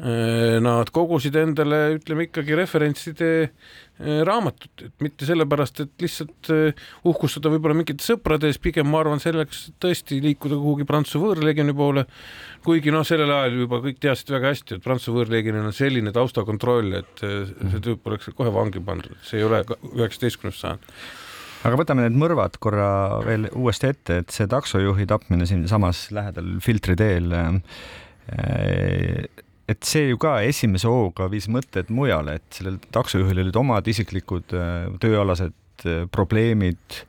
[0.02, 3.28] Nad kogusid endale, ütleme ikkagi referentside
[4.02, 8.98] Äh, raamatut, et mitte sellepärast, et lihtsalt äh, uhkustada võib-olla mingite sõprade ees, pigem ma
[9.04, 12.08] arvan selleks tõesti liikuda kuhugi Prantsuse võõrleegioni poole.
[12.66, 16.96] kuigi noh, sellel ajal juba kõik teadsid väga hästi, et Prantsuse võõrleegionil on selline taustakontroll,
[16.98, 20.90] et äh, see tüüp oleks kohe vangi pandud, see ei ole üheksateistkümnes sajand.
[21.68, 22.90] Aga võtame need mõrvad korra
[23.28, 27.62] veel uuesti ette, et see taksojuhi tapmine siinsamas lähedal Filtri teel äh,
[29.70, 34.56] et see ju ka esimese hooga viis mõtted mujale, et sellel taksojuhil olid omad isiklikud
[34.58, 37.02] äh, tööalased äh, probleemid,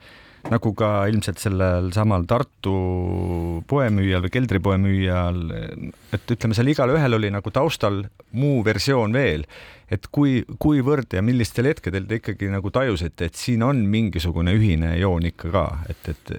[0.50, 2.72] nagu ka ilmselt sellel samal Tartu
[3.70, 5.38] poemüüjal või keldripoemüüjal,
[6.16, 8.00] et ütleme, seal igalühel oli nagu taustal
[8.34, 9.46] muu versioon veel,
[9.92, 14.96] et kui, kuivõrd ja millistel hetkedel te ikkagi nagu tajusite, et siin on mingisugune ühine
[14.98, 16.34] joon ikka ka, et, et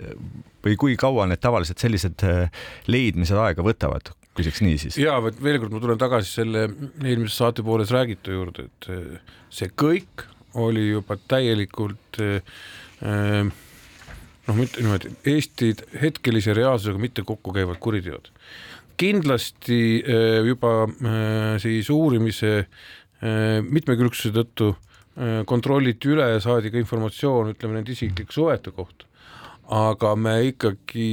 [0.64, 4.98] või kui kaua need tavaliselt sellised äh, leidmised aega võtavad, küsiks nii siis.
[5.02, 6.66] ja vot veel kord ma tulen tagasi selle
[7.04, 10.26] eelmise saate pooles räägitu juurde, et eh, see kõik
[10.62, 12.56] oli juba täielikult eh,
[13.06, 13.44] eh,
[14.48, 18.32] noh, mitte niimoodi Eesti hetkelise reaalsusega mitte kokku käivad kuriteod.
[18.98, 20.04] kindlasti
[20.46, 20.86] juba
[21.60, 22.68] siis uurimise
[23.66, 24.68] mitmekülgsuse tõttu
[25.50, 29.10] kontrolliti üle ja saadi ka informatsioon, ütleme nende isiklike suhete kohta
[29.72, 31.08] aga me ikkagi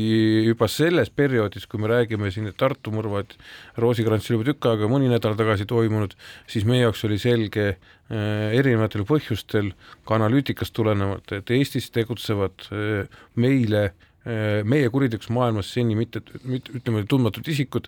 [0.49, 3.37] juba selles perioodis, kui me räägime siin Tartu mõrvad,
[3.79, 6.17] Roosikrantsil juba tükk aega, mõni nädal tagasi toimunud,
[6.51, 9.73] siis meie jaoks oli selge äh, erinevatel põhjustel
[10.05, 16.75] ka analüütikast tulenevalt, et Eestis tegutsevad äh, meile äh, meie kuriteoks maailmas seni mitte, mitte
[16.77, 17.87] ütleme, tundmatud isikud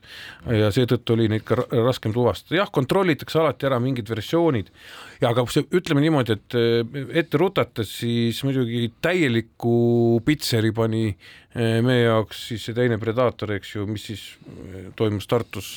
[0.48, 2.56] ja seetõttu oli neid ka raskem tuvastada.
[2.62, 4.70] jah, kontrollitakse alati ära mingid versioonid
[5.28, 12.06] aga see, ütleme niimoodi, et äh, ette rutates siis muidugi täieliku pitseri pani äh, meie
[12.06, 14.24] jaoks siis see teine Predaator, eks ju, mis siis
[14.96, 15.74] toimus Tartus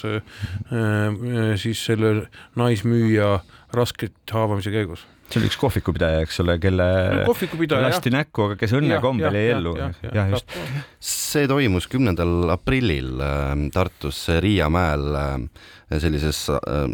[1.62, 3.36] siis selle naismüüja
[3.76, 6.86] rasket haavamise käigus see oli üks kohvikupidaja, eks ole, kelle
[7.26, 9.74] no, lasti näkku, aga kes õnnekombel jäi ellu.
[9.80, 10.54] jah, just.
[11.02, 16.86] see toimus kümnendal aprillil äh, Tartus Riia mäel äh, sellises äh,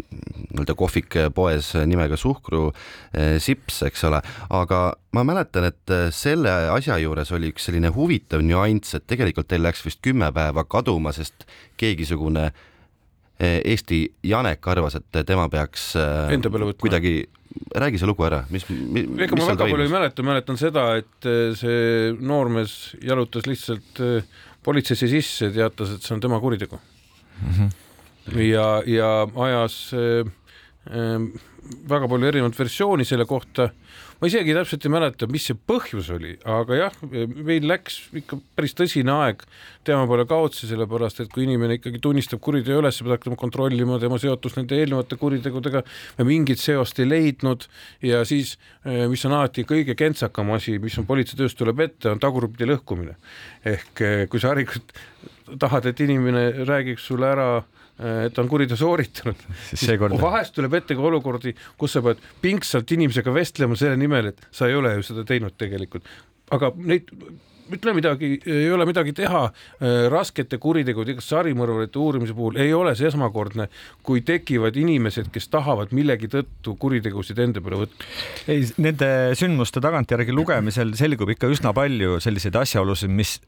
[0.52, 2.70] nii-öelda kohvikpoes nimega Suhkru
[3.42, 4.20] Sips, eks ole,
[4.52, 4.80] aga
[5.16, 9.84] ma mäletan, et selle asja juures oli üks selline huvitav nüanss, et tegelikult teil läks
[9.84, 11.46] vist kümme päeva kaduma, sest
[11.80, 12.50] keegisugune
[13.42, 15.92] Eesti Janek arvas, et tema peaks
[16.78, 17.14] kuidagi
[17.74, 21.28] räägi see lugu ära, mis, mis, ega ma väga palju ei mäleta, mäletan seda, et
[21.28, 24.28] äh, see noormees jalutas lihtsalt äh,
[24.64, 27.54] politseisse sisse, teatas, et see on tema kuritegu mm.
[27.56, 28.40] -hmm.
[28.46, 29.10] ja, ja
[29.46, 30.30] ajas äh,
[30.90, 33.70] väga palju erinevaid versiooni selle kohta.
[34.22, 38.74] ma isegi täpselt ei mäleta, mis see põhjus oli, aga jah, meil läks ikka päris
[38.78, 39.42] tõsine aeg
[39.86, 44.20] tema peale kaotsi, sellepärast et kui inimene ikkagi tunnistab kuriteo üles, peab hakkama kontrollima tema
[44.22, 45.82] seotust nende eelnevate kuritegudega.
[46.18, 47.66] me mingit seost ei leidnud
[48.06, 48.56] ja siis,
[49.10, 53.18] mis on alati kõige kentsakam asi, mis on politseitöös tuleb ette, on tagurpidi lõhkumine.
[53.66, 54.94] ehk kui sa harilikult
[55.58, 59.46] tahad, et inimene räägiks sulle ära Äh, et ta on kuriteo sooritanud.
[60.26, 64.68] Vahest tuleb ette ka olukordi, kus sa pead pingsalt inimesega vestlema selle nimel, et sa
[64.70, 66.06] ei ole ju seda teinud tegelikult.
[66.52, 67.08] aga neid
[67.72, 73.08] ütle midagi, ei ole midagi teha äh, raskete kuritegude, sarimõrvarite uurimise puhul ei ole see
[73.10, 73.68] esmakordne,
[74.06, 78.10] kui tekivad inimesed, kes tahavad millegi tõttu kuritegusid enda peale võtta.
[78.52, 83.38] ei, nende sündmuste tagantjärgi lugemisel selgub ikka üsna palju selliseid asjaolusid, mis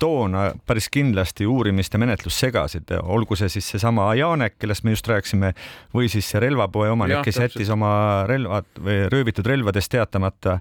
[0.00, 5.08] toona päris kindlasti uurimist ja menetlust segasid, olgu see siis seesama Janek, kellest me just
[5.08, 5.52] rääkisime,
[5.94, 10.58] või siis see relvapoe omanik, kes jättis oma relvad või röövitud relvadest teatamata.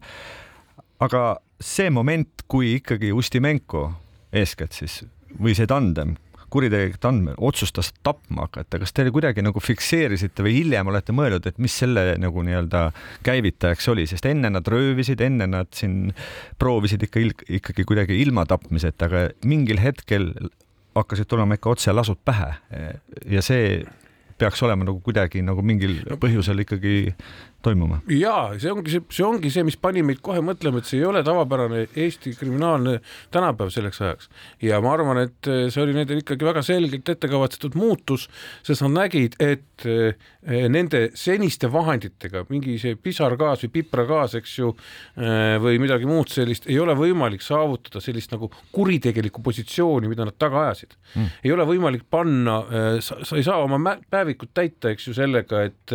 [1.00, 1.24] aga
[1.62, 3.92] see moment, kui ikkagi Ustimenko
[4.34, 5.04] eeskätt siis
[5.40, 6.16] või see tandem
[6.54, 11.60] kuritegelik andme otsustas tapma hakata, kas te kuidagi nagu fikseerisite või hiljem olete mõelnud, et
[11.64, 12.86] mis selle nagu nii-öelda
[13.26, 16.14] käivitajaks oli, sest enne nad röövisid, enne nad siin
[16.62, 17.26] proovisid ikka
[17.60, 20.32] ikkagi kuidagi ilma tapmiseta, aga mingil hetkel
[20.94, 22.54] hakkasid tulema ikka otselasud pähe.
[23.30, 23.82] Ja see
[24.38, 27.14] peaks olema nagu kuidagi nagu mingil põhjusel ikkagi
[27.64, 28.02] toimuma.
[28.12, 31.08] ja see ongi see, see ongi see, mis pani meid kohe mõtlema, et see ei
[31.08, 33.00] ole tavapärane Eesti kriminaalne
[33.34, 34.30] tänapäev selleks ajaks.
[34.64, 38.28] Ja ma arvan, et see oli nendel ikkagi väga selgelt ette kavatsetud muutus,
[38.66, 40.16] sest nad nägid, et eh,
[40.72, 44.74] nende seniste vahenditega mingi see pisargaas või pipragaas, eks ju,
[45.18, 50.38] eh, või midagi muud sellist, ei ole võimalik saavutada sellist nagu kuritegelikku positsiooni, mida nad
[50.40, 50.98] taga ajasid.
[51.14, 51.32] Mm..
[51.46, 55.92] ei ole võimalik panna, eh, sa ei saa oma päevikut täita, eks ju, sellega, et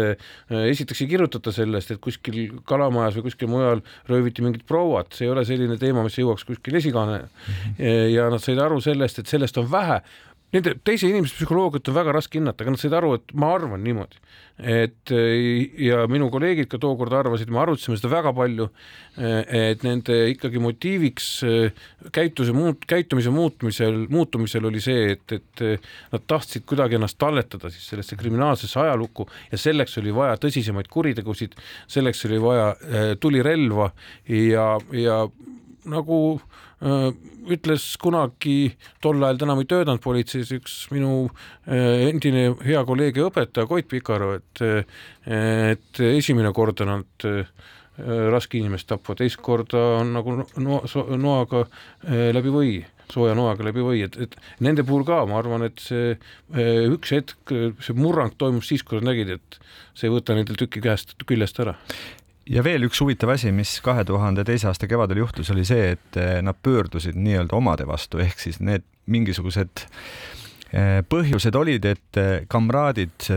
[0.49, 5.35] esiteks ei kirjutata sellest, et kuskil kalamajas või kuskil mujal rööviti mingit prouat, see ei
[5.35, 7.21] ole selline teema, mis jõuaks kuskil esikaane.
[7.27, 7.93] -hmm.
[8.15, 10.01] ja nad said aru sellest, et sellest on vähe
[10.55, 13.83] nende teise inimese psühholoogiat on väga raske hinnata, aga nad said aru, et ma arvan
[13.85, 14.21] niimoodi.
[14.59, 15.13] et
[15.79, 18.67] ja minu kolleegid ka tookord arvasid, me arutasime seda väga palju,
[19.15, 21.29] et nende ikkagi motiiviks
[22.15, 25.65] käituse muut-, käitumise muutmisel, muutumisel oli see, et, et
[26.11, 31.55] nad tahtsid kuidagi ennast talletada siis sellesse kriminaalsesse ajalukku ja selleks oli vaja tõsisemaid kuritegusid,
[31.87, 32.73] selleks oli vaja
[33.23, 33.93] tulirelva
[34.27, 35.23] ja, ja
[35.89, 42.53] nagu Äh, ütles kunagi, tol ajal ta enam ei töötanud politseis, üks minu äh, endine
[42.63, 44.63] hea kolleeg ja õpetaja Koit Pikaru, et
[45.29, 47.51] et esimene kord on äh,
[48.31, 50.85] raske inimest tapva, teist korda on nagu noa,
[51.19, 51.65] noaga
[52.07, 52.77] läbi või
[53.11, 56.13] sooja noaga läbi või, et, et nende puhul ka ma arvan, et see
[56.93, 59.59] üks hetk, see murrang toimus siis, kui nad nägid, et
[59.99, 61.75] see ei võta nendel tüki käest, küljest ära
[62.49, 66.19] ja veel üks huvitav asi, mis kahe tuhande teise aasta kevadel juhtus, oli see, et
[66.21, 69.85] eh, nad pöördusid nii-öelda omade vastu, ehk siis need mingisugused
[70.73, 73.31] eh, põhjused olid, et eh, kamraadid,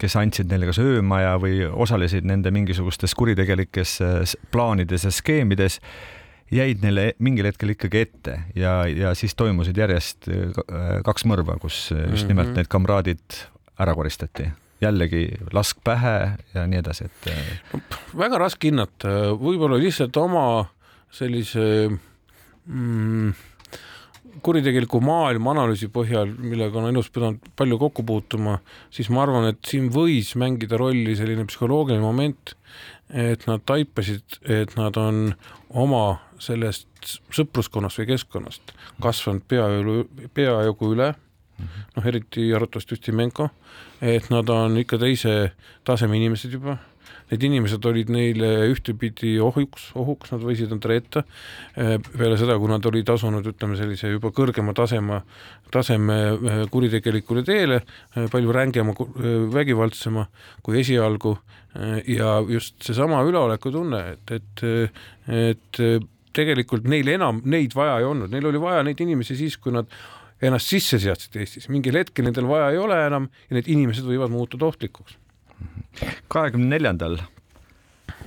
[0.00, 3.98] kes andsid neile kas öömaja või osalesid nende mingisugustes kuritegelikes
[4.52, 5.76] plaanides ja skeemides,
[6.54, 10.28] jäid neile mingil hetkel ikkagi ette ja, ja siis toimusid järjest
[11.04, 12.60] kaks mõrva, kus just nimelt mhm.
[12.60, 13.40] need kamraadid
[13.80, 14.48] ära koristati
[14.82, 16.16] jällegi lask pähe
[16.54, 17.30] ja nii edasi, et.
[17.32, 20.44] Äh, väga raske hinnata, võib-olla lihtsalt oma
[21.14, 21.88] sellise
[22.66, 23.34] mm,
[24.44, 28.58] kuritegeliku maailma analüüsi põhjal, millega on elus pidanud palju kokku puutuma,
[28.94, 32.54] siis ma arvan, et siin võis mängida rolli selline psühholoogiline moment,
[33.14, 35.26] et nad taipasid, et nad on
[35.70, 36.04] oma
[36.42, 36.88] sellest
[37.34, 40.00] sõpruskonnast või keskkonnast kasvanud peajagu,
[40.34, 41.12] peajagu üle
[41.58, 43.48] noh, eriti arvatavasti Ustimenko,
[44.04, 45.54] et nad on ikka teise
[45.86, 46.78] taseme inimesed juba.
[47.30, 52.68] Need inimesed olid neile ühtepidi ohuks, ohuks, nad võisid nad reeta eh, peale seda, kui
[52.68, 55.22] nad olid asunud, ütleme sellise juba kõrgema tasema,
[55.72, 57.80] taseme eh, kuritegelikule teele,
[58.12, 58.96] eh, palju rängema,
[59.54, 60.26] vägivaldsema
[60.64, 61.36] kui esialgu
[62.06, 64.62] ja just seesama üleolekutunne, et, et,
[65.26, 65.80] et
[66.34, 69.90] tegelikult neil enam neid vaja ei olnud, neil oli vaja neid inimesi siis, kui nad
[70.48, 74.32] ennast sisse seadsid Eestis, mingil hetkel nendel vaja ei ole enam ja need inimesed võivad
[74.34, 75.16] muutuda ohtlikuks.
[76.28, 77.20] kahekümne neljandal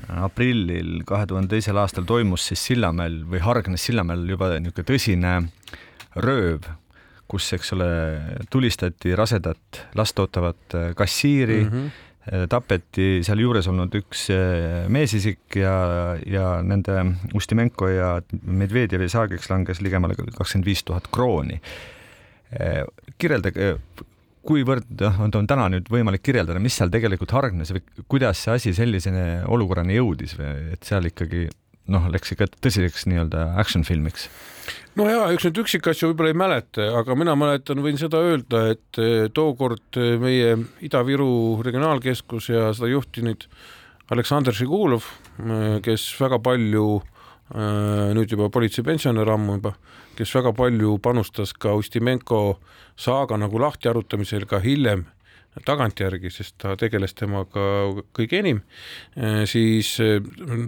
[0.08, 5.34] aprillil kahe tuhande teisel aastal toimus siis Sillamäel või hargnes Sillamäel juba niisugune tõsine
[6.24, 6.68] rööv,
[7.28, 7.88] kus, eks ole,
[8.50, 12.04] tulistati rasedat last ootavat kassiiri mm, -hmm
[12.52, 14.26] tapeti sealjuures olnud üks
[14.92, 17.06] meesisik ja, ja nende
[17.40, 18.10] Ustimenko ja
[18.44, 21.62] Medvedjevi saagiks langes ligemale kakskümmend viis tuhat krooni
[23.18, 23.76] kirjeldage,
[24.48, 28.76] kuivõrd noh, on täna nüüd võimalik kirjeldada, mis seal tegelikult hargnes või kuidas see asi
[28.78, 31.48] sellisene olukorrani jõudis või et seal ikkagi
[31.92, 34.28] noh, läks ikka tõsiseks nii-öelda action filmiks?
[35.00, 39.02] no ja eks neid üksikasju võib-olla ei mäleta, aga mina mäletan, võin seda öelda, et
[39.36, 40.56] tookord meie
[40.88, 41.30] Ida-Viru
[41.66, 43.48] Regionaalkeskus ja seda juhtinud
[44.16, 45.08] Aleksandr Žigulov,
[45.84, 47.02] kes väga palju
[47.56, 49.74] nüüd juba politseipensionär ammu juba,
[50.18, 52.60] kes väga palju panustas ka Ustimenko
[53.00, 55.06] saaga nagu lahti arutamisel ka hiljem
[55.66, 57.64] tagantjärgi, sest ta tegeles temaga
[58.14, 58.60] kõige enim,
[59.50, 59.96] siis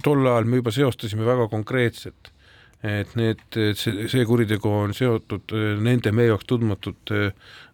[0.05, 2.32] tol ajal me juba seostasime väga konkreetselt
[2.80, 3.41] et need,
[3.75, 5.51] see, see kuritegu on seotud
[5.84, 7.68] nende meie jaoks tundmatute Äh,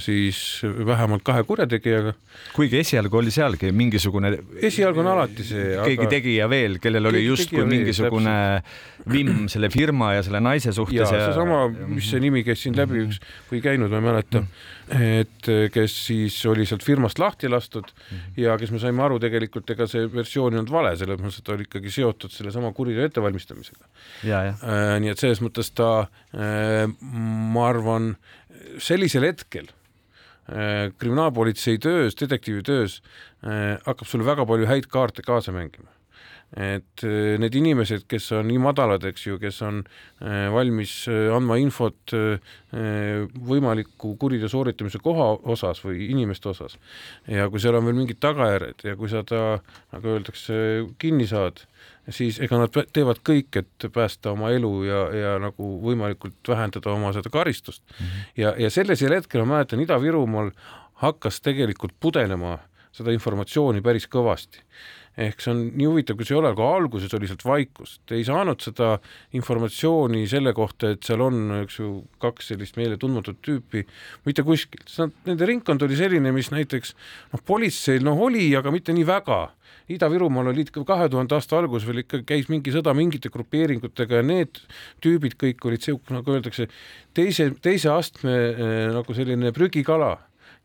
[0.00, 2.14] siis vähemalt kahe kurjategijaga.
[2.56, 4.32] kuigi esialgu oli sealgi mingisugune.
[4.56, 5.74] esialgu on alati see.
[5.84, 6.10] keegi aga...
[6.14, 8.36] tegija veel, kellel oli justkui mingisugune
[9.12, 10.96] vimm selle firma ja selle naise suhtes.
[10.96, 11.26] ja, ja...
[11.28, 14.42] seesama, mis see nimi käis siin läbi, üks või käinud, ma ei mäleta,
[15.20, 17.92] et kes siis oli sealt firmast lahti lastud
[18.40, 21.46] ja kes me saime aru, tegelikult ega see versioon ei olnud vale, selles mõttes, et
[21.46, 23.88] ta oli ikkagi seotud sellesama kuriteo ettevalmistamisega.
[24.24, 28.14] Äh, nii et selles mõttes ta, äh, ma arvan
[28.82, 29.70] sellisel hetkel
[30.50, 33.00] äh, kriminaalpolitsei töös, detektiivi töös
[33.44, 35.90] äh, hakkab sulle väga palju häid kaarte kaasa mängima.
[36.50, 39.84] et äh, need inimesed, kes on nii madalad, eks ju, kes on
[40.50, 42.14] valmis andma infot
[43.52, 46.74] võimaliku kuriteo sooritamise koha osas või inimeste osas
[47.30, 49.60] ja kui seal on veel mingid tagajärjed ja kui sa ta,
[49.94, 50.58] nagu öeldakse,
[50.98, 51.62] kinni saad,
[52.10, 57.12] siis ega nad teevad kõik, et päästa oma elu ja, ja nagu võimalikult vähendada oma
[57.16, 58.06] seda karistust mm.
[58.06, 58.32] -hmm.
[58.42, 60.50] ja, ja sellisel hetkel ma mäletan, Ida-Virumaal
[61.04, 62.58] hakkas tegelikult pudenema
[62.92, 64.64] seda informatsiooni päris kõvasti
[65.18, 68.22] ehk see on nii huvitav, kui see ei ole, aga alguses oli sealt vaikust, ei
[68.26, 68.92] saanud seda
[69.36, 71.90] informatsiooni selle kohta, et seal on, eks ju,
[72.22, 73.82] kaks sellist meile tundmatut tüüpi
[74.28, 74.92] mitte kuskilt,
[75.26, 76.94] nende ringkond oli selline, mis näiteks
[77.34, 79.42] noh, politseil noh, oli, aga mitte nii väga.
[79.90, 84.26] Ida-Virumaal olid ka kahe tuhande aasta alguses veel ikka käis mingi sõda mingite grupeeringutega ja
[84.26, 84.62] need
[85.02, 86.68] tüübid kõik olid sihuke, nagu öeldakse,
[87.16, 90.16] teise, teise astme eh, nagu selline prügikala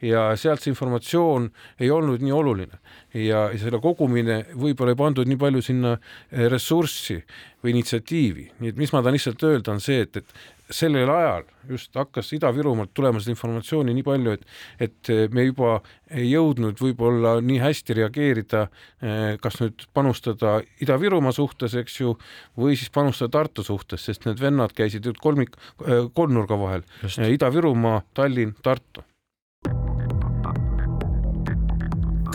[0.04, 2.80] ja sealt see informatsioon ei olnud nii oluline.
[3.16, 7.22] Ja selle kogumine võib-olla ei pandud nii palju sinna eh, ressurssi
[7.64, 11.46] või initsiatiivi, nii et mis ma tahan lihtsalt öelda, on see, et, et sellel ajal
[11.70, 14.46] just hakkas Ida-Virumaalt tulema seda informatsiooni nii palju, et,
[14.86, 15.80] et me juba
[16.12, 18.66] ei jõudnud võib-olla nii hästi reageerida,
[19.02, 22.16] eh, kas nüüd panustada Ida-Virumaa suhtes, eks ju,
[22.60, 26.88] või siis panustada Tartu suhtes, sest need vennad käisid ju kolmik, eh, kolmnurga vahel,
[27.32, 29.06] Ida-Virumaa, Tallinn, Tartu.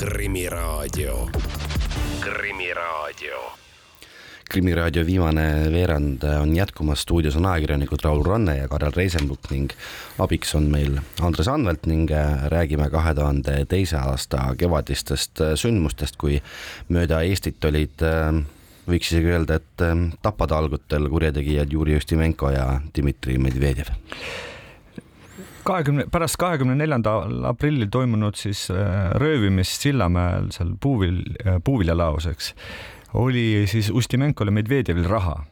[0.01, 1.28] Krimiraadio,
[2.20, 3.38] Krimiraadio
[4.51, 9.70] krimiraadio viimane veerand on jätkumas, stuudios on ajakirjanikud Raul Ranne ja Karel Reisenbuk ning
[10.18, 12.09] abiks on meil Andres Anvelt ning
[12.48, 16.40] räägime kahe tuhande teise aasta kevadistest sündmustest, kui
[16.88, 18.01] mööda Eestit olid
[18.88, 19.88] võiks isegi öelda, et
[20.22, 23.92] tapatalgutel kurjategijad Juri Justimenko ja Dmitri Medvedjev
[25.64, 28.66] kahekümne, pärast kahekümne neljandal aprillil toimunud siis
[29.20, 31.22] röövimist Sillamäel seal puuvil,
[31.64, 32.54] puuviljalaos, eks
[33.20, 35.44] oli siis Ustimenkole Medvedjevil raha.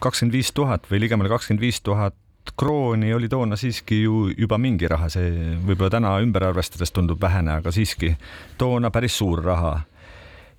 [0.00, 2.14] kakskümmend viis tuhat või ligemale kakskümmend viis tuhat
[2.56, 7.58] krooni oli toona siiski ju juba mingi raha, see võib-olla täna ümber arvestades tundub vähene,
[7.60, 8.14] aga siiski
[8.58, 9.80] toona päris suur raha.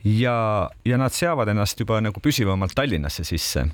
[0.03, 3.67] ja, ja nad seavad ennast juba nagu püsivamalt Tallinnasse sisse.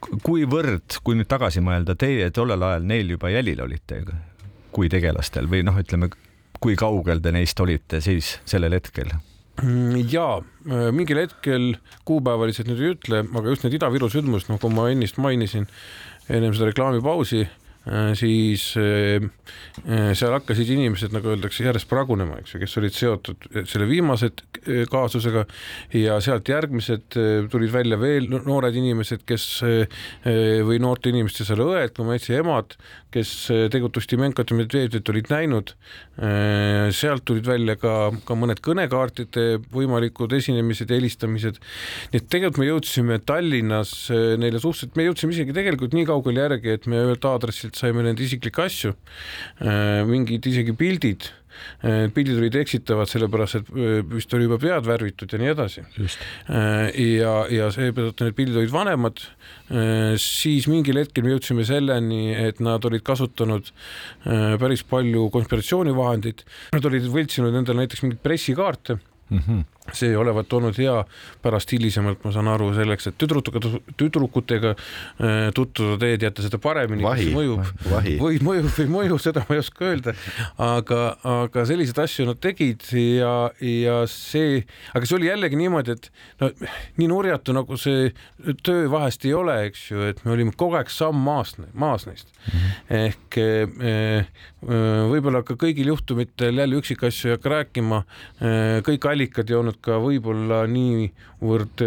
[0.00, 4.02] Kuivõrd, kui nüüd tagasi mõelda, teie tollel ajal neil juba jälil olite
[4.74, 6.10] kui tegelastel või noh, ütleme,
[6.60, 9.12] kui kaugel te neist olite siis sellel hetkel?
[9.60, 10.40] Mm, ja
[10.94, 11.74] mingil hetkel
[12.08, 15.66] kuupäevaliselt nüüd ei ütle, aga just need Ida-Viru sündmused, nagu ma ennist mainisin
[16.30, 17.44] ennem seda reklaamipausi,
[18.18, 19.24] siis äh,
[20.12, 24.28] seal hakkasid inimesed, nagu öeldakse, järjest pragunema, eks ju, kes olid seotud selle viimase
[24.90, 25.46] kaasusega
[25.96, 27.16] ja sealt järgmised
[27.50, 32.36] tulid välja veel noored inimesed, kes või noorte inimeste seal õed, kui ma ei eksi,
[32.42, 32.76] emad,
[33.14, 35.72] kes tegelikult Ustimenkot ja Medvedjevit olid näinud.
[36.92, 37.94] sealt tulid välja ka,
[38.28, 41.56] ka mõned kõnekaartide võimalikud esinemised, helistamised.
[42.12, 46.76] nii et tegelikult me jõudsime Tallinnas neile suhteliselt, me jõudsime isegi tegelikult nii kaugele järgi,
[46.76, 48.94] et me ühelt aadressilt saime nende isiklikke asju,
[50.08, 51.30] mingid isegi pildid
[52.14, 53.70] pildid olid eksitavad, sellepärast et
[54.10, 55.84] vist oli juba pead värvitud ja nii edasi.
[56.48, 59.22] ja, ja seetõttu need pildid olid vanemad,
[60.22, 63.72] siis mingil hetkel me jõudsime selleni, et nad olid kasutanud
[64.24, 66.46] päris palju konspiratsioonivahendeid,
[66.76, 69.44] nad olid võltsinud endale näiteks mingeid pressikaarte mm.
[69.44, 70.96] -hmm see olevat olnud hea
[71.42, 77.04] pärast hilisemalt, ma saan aru, selleks, et tüdrukutega, tüdrukutega äh, tutvuda, teie teate seda paremini,
[77.04, 78.16] kas mõjub vahi.
[78.20, 80.14] või mõjub või ei mõju, seda ma ei oska öelda,
[80.60, 81.00] aga,
[81.36, 83.34] aga selliseid asju nad tegid ja,
[83.64, 84.62] ja see,
[84.94, 86.10] aga see oli jällegi niimoodi, et
[86.42, 86.50] no
[87.00, 88.10] nii nurjatu nagu see
[88.66, 92.28] töö vahest ei ole, eks ju, et me olime kogu aeg samm maas, maas neist.
[92.40, 92.76] -hmm.
[93.00, 94.30] ehk eh,
[94.60, 98.00] võib-olla ka kõigil juhtumitel jälle üksikasju ei hakka rääkima,
[98.86, 101.84] kõik allikad ei olnud ka võib-olla niivõrd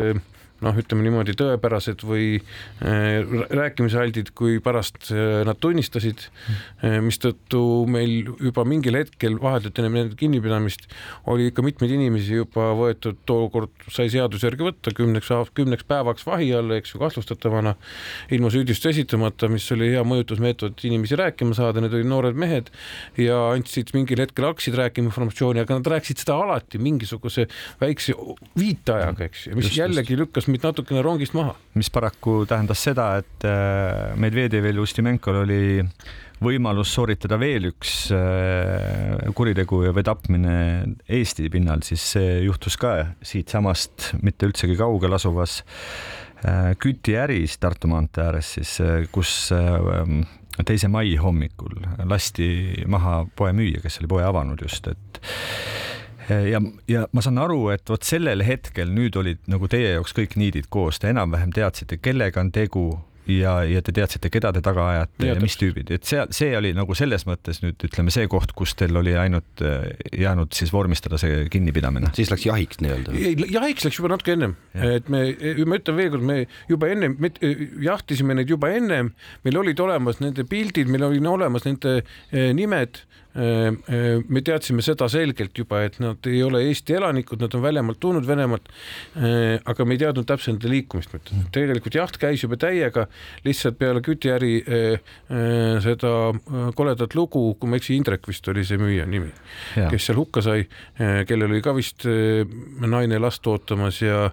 [0.63, 3.21] noh, ütleme niimoodi tõepärased või äh,
[3.53, 6.27] rääkimisaldid, kui pärast äh, nad tunnistasid,
[6.83, 7.61] äh, mistõttu
[7.91, 10.87] meil juba mingil hetkel vahetult enne nende kinnipidamist
[11.31, 16.51] oli ikka mitmeid inimesi juba võetud, tookord sai seaduse järgi võtta kümneks, kümneks päevaks vahi
[16.55, 17.75] alla, eks ju, kahtlustatavana,
[18.33, 22.71] ilma süüdistust esitamata, mis oli hea mõjutusmeetod inimesi rääkima saada, need olid noored mehed
[23.19, 27.47] ja andsid mingil hetkel hakkasid rääkima informatsiooni, aga nad rääkisid seda alati mingisuguse
[27.81, 28.15] väikse
[28.59, 31.55] viitajaga, eks ju, mis just, jällegi lükkas meid natukene rongist maha.
[31.79, 35.63] mis paraku tähendas seda, et äh, Medvedjevil Ustimenkol oli
[36.43, 40.57] võimalus sooritada veel üks äh, kuritegu või tapmine
[41.07, 42.93] Eesti pinnal, siis see juhtus ka
[43.25, 45.61] siitsamast mitte üldsegi kaugel asuvas
[46.45, 48.77] äh, kütiäris Tartu maantee ääres siis,
[49.13, 49.49] kus
[50.61, 55.23] teise mai hommikul lasti maha poemüüja, kes oli poe avanud just, et
[56.29, 60.37] ja, ja ma saan aru, et vot sellel hetkel nüüd olid nagu teie jaoks kõik
[60.39, 62.87] niidid koos, te enam-vähem teadsite, kellega on tegu
[63.29, 66.51] ja, ja te teadsite, keda te taga ajate ja, ja mis tüübid, et see, see
[66.57, 69.87] oli nagu selles mõttes nüüd ütleme see koht, kus teil oli ainult äh,
[70.19, 72.11] jäänud siis vormistada see kinnipidamine.
[72.17, 73.15] siis läks jahiks nii-öelda?
[73.15, 75.23] ei, jahiks läks juba natuke ennem ja., et me,
[75.69, 76.39] ma ütlen veelkord, me
[76.71, 77.31] juba ennem, me
[77.87, 79.13] jahtisime neid juba ennem,
[79.47, 83.03] meil olid olemas nende pildid, meil olid olemas nende eh, nimed
[83.33, 88.27] me teadsime seda selgelt juba, et nad ei ole Eesti elanikud, nad on väljamaalt tulnud
[88.27, 88.69] Venemaalt.
[89.17, 91.39] Äh, aga me ei teadnud täpselt nende liikumist mitte.
[91.55, 93.07] tegelikult jaht käis juba täiega,
[93.45, 94.53] lihtsalt peale kütiäri
[95.83, 96.11] seda
[96.77, 99.31] koledat lugu, kui ma ei eksi, Indrek vist oli see müüja nimi,
[99.75, 100.67] kes seal hukka sai,
[101.27, 104.27] kellel oli ka vist naine last ootamas ja,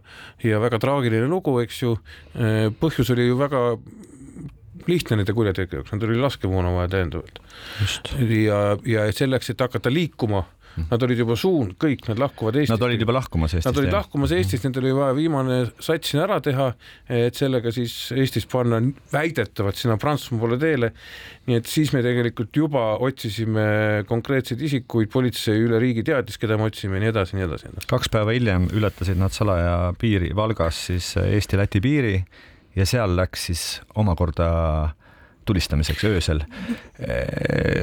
[0.45, 1.97] ja väga traagiline lugu, eks ju.
[2.81, 3.65] põhjus oli ju väga
[4.89, 7.43] lihtne nende kurjategijate jaoks, nad oli laskemoona vaja täiendavalt.
[8.31, 10.45] ja, ja selleks, et hakata liikuma
[10.79, 12.73] Nad olid juba suund, kõik nad lahkuvad Eestist.
[12.73, 13.69] Nad olid juba lahkumas Eestist.
[13.69, 13.99] Nad olid jah.
[13.99, 16.69] lahkumas Eestist, nendel oli vaja viimane sats sinna ära teha,
[17.11, 18.79] et sellega siis Eestis panna
[19.13, 20.93] väidetavalt sinna Prantsusmaa poole teele.
[21.51, 26.69] nii et siis me tegelikult juba otsisime konkreetseid isikuid, politsei üle riigi teadis, keda me
[26.71, 27.73] otsime ja nii edasi, nii edasi.
[27.91, 32.15] kaks päeva hiljem ületasid nad salaja piiri Valgas siis Eesti-Läti piiri
[32.77, 33.65] ja seal läks siis
[33.99, 34.51] omakorda
[35.49, 36.43] tulistamiseks öösel.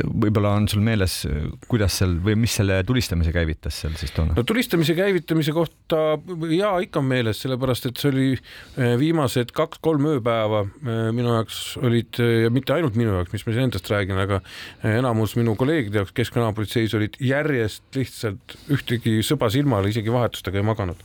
[0.08, 1.20] võib-olla on sul meeles,
[1.68, 4.36] kuidas seal või mis selle tulistamise käivitas seal siis toona?
[4.38, 6.18] no tulistamise käivitamise kohta
[6.54, 11.62] ja ikka on meeles, sellepärast et see oli eh, viimased kaks-kolm ööpäeva eh, minu jaoks
[11.82, 14.42] olid eh, ja mitte ainult minu jaoks, mis ma endast räägin, aga
[14.88, 21.02] enamus minu kolleegide jaoks Keskkonnaapolitseis olid järjest lihtsalt ühtegi sõba silmal, isegi vahetustega ei maganud.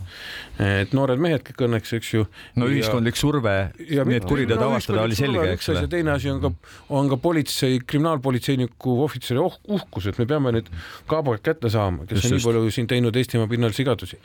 [0.63, 2.27] et noored mehed kõik õnneks, eks ju.
[2.61, 5.87] no ühiskondlik ja, surve, need kuriteod no, avastada oli selge, eks ole.
[5.93, 6.53] teine asi on ka,
[6.93, 10.71] on ka politsei, kriminaalpolitseiniku ohvitseri oh, uhkus, et me peame need
[11.11, 14.19] kaabakad kätte saama, kes just, on nii palju siin teinud Eestimaa pinnal sigadusi.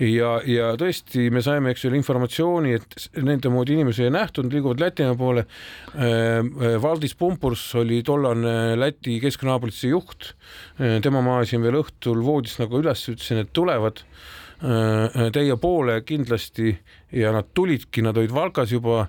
[0.00, 4.80] ja, ja tõesti, me saime, eks ole, informatsiooni, et nende moodi inimesi ei nähtud, liiguvad
[4.80, 5.46] Lätimaa poole.
[5.94, 10.32] Äh, äh, Valdis Pumpurs oli tollane Läti keskkonnaapolitsei juht.
[10.80, 14.04] Äh, tema ma ajasin veel õhtul voodist nagu üles, ütlesin, et tulevad
[15.36, 16.70] teie poole kindlasti
[17.12, 19.02] ja nad tulidki, nad olid Valkas juba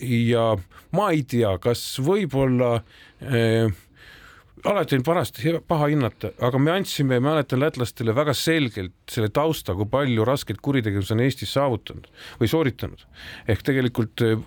[0.00, 0.52] ja
[0.94, 3.72] ma ei tea, kas võib-olla äh,
[4.64, 9.88] alati on parasti paha hinnata, aga me andsime, mäletan lätlastele väga selgelt selle tausta, kui
[9.90, 12.08] palju raskeid kuritegevusi on Eestis saavutanud
[12.40, 13.04] või sooritanud.
[13.48, 14.38] ehk tegelikult eh,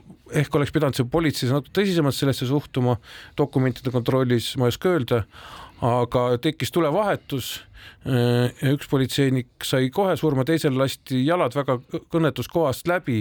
[0.42, 2.98] ehk oleks pidanud see politseis natuke tõsisemalt sellesse suhtuma,
[3.38, 5.24] dokumentide kontrollis ma ei oska öelda,
[5.82, 7.54] aga tekkis tulevahetus
[8.02, 11.78] Äh, üks politseinik sai kohe surma, teisel lasti jalad väga
[12.10, 13.20] kõnetus kohast läbi,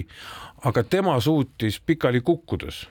[0.64, 2.86] aga tema suutis pikali kukkudes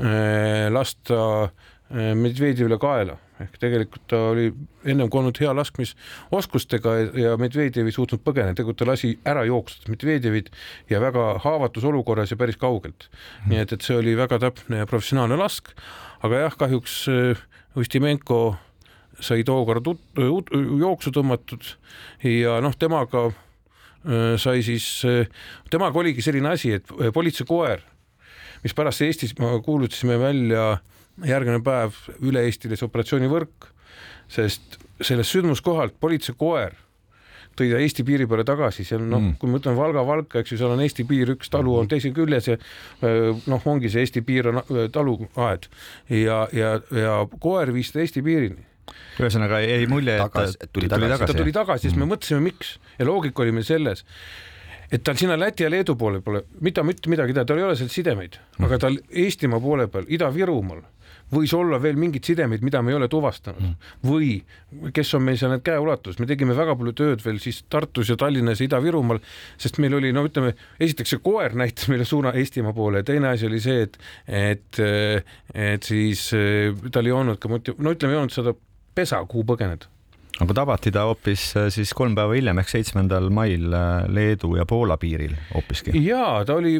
[0.00, 3.18] äh, lasta äh, Medvedjevile kaela.
[3.44, 4.48] Ehk tegelikult ta oli
[4.88, 10.48] ennem olnud hea laskmisoskustega ja Medvedjev ei suutnud põgeneda, tegelikult ta lasi ära jooksnud Medvedjevit
[10.90, 13.10] ja väga haavatus olukorras ja päris kaugelt.
[13.44, 13.52] Mm..
[13.52, 15.70] nii et, et see oli väga täpne ja professionaalne lask,
[16.24, 17.04] aga jah, kahjuks
[17.78, 18.40] Ustimenko
[19.24, 21.66] sai tookord jooksu tõmmatud
[22.26, 25.28] ja noh, temaga äh, sai siis, äh,
[25.72, 27.82] temaga oligi selline asi, et äh, politseikoer,
[28.64, 30.78] mis pärast Eestis kuulutasime välja
[31.26, 33.72] järgmine päev üle-eestilise operatsioonivõrk,
[34.30, 36.76] sest sellest sündmuskohalt politseikoer
[37.58, 40.60] tõi ta Eesti piiri peale tagasi, seal noh mm., kui me mõtleme Valga-Valka, eks ju,
[40.60, 42.54] seal on Eesti piir, üks talu on teise küljes ja
[43.02, 44.60] noh, ongi see Eesti piir on
[44.94, 45.66] taluaed.
[46.06, 48.67] Ja, ja, ja koer viis ta Eesti piirini
[49.20, 51.26] ühesõnaga jäi mulje, et Tagas, et tuli tagasi.
[51.26, 52.12] ta tuli tagasi, siis me Mm.
[52.14, 54.04] mõtlesime, miks ja loogika oli meil selles,
[54.92, 57.76] et tal sinna Läti ja Leedu poole pole mitte mitte midagi teha, tal ei ole
[57.76, 58.64] seal sidemeid, Mm.
[58.64, 60.82] aga tal Eestimaa poole peal, Ida-Virumaal
[61.28, 63.74] võis olla veel mingeid sidemeid, mida me ei ole tuvastanud Mm.
[64.02, 64.42] või
[64.94, 68.16] kes on meil seal need käeulatus, me tegime väga palju tööd veel siis Tartus ja
[68.16, 69.20] Tallinnas ja Ida-Virumaal,
[69.58, 73.28] sest meil oli, no ütleme, esiteks see koer näitas meile suuna Eestimaa poole ja teine
[73.28, 74.80] asi oli see, et, et,
[75.54, 77.58] et siis eh, tal ei olnud ka no
[77.92, 78.54] ütleme, ei olnud seda
[78.98, 79.88] pesa, kuhu põgeneda
[80.38, 84.66] aga tabati ta hoopis äh, siis kolm päeva hiljem ehk seitsmendal mail äh, Leedu ja
[84.68, 85.94] Poola piiril hoopiski.
[86.04, 86.76] jaa, ta oli,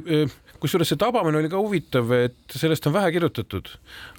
[0.62, 3.70] kusjuures see tabamine oli ka huvitav, et sellest on vähe kirjutatud,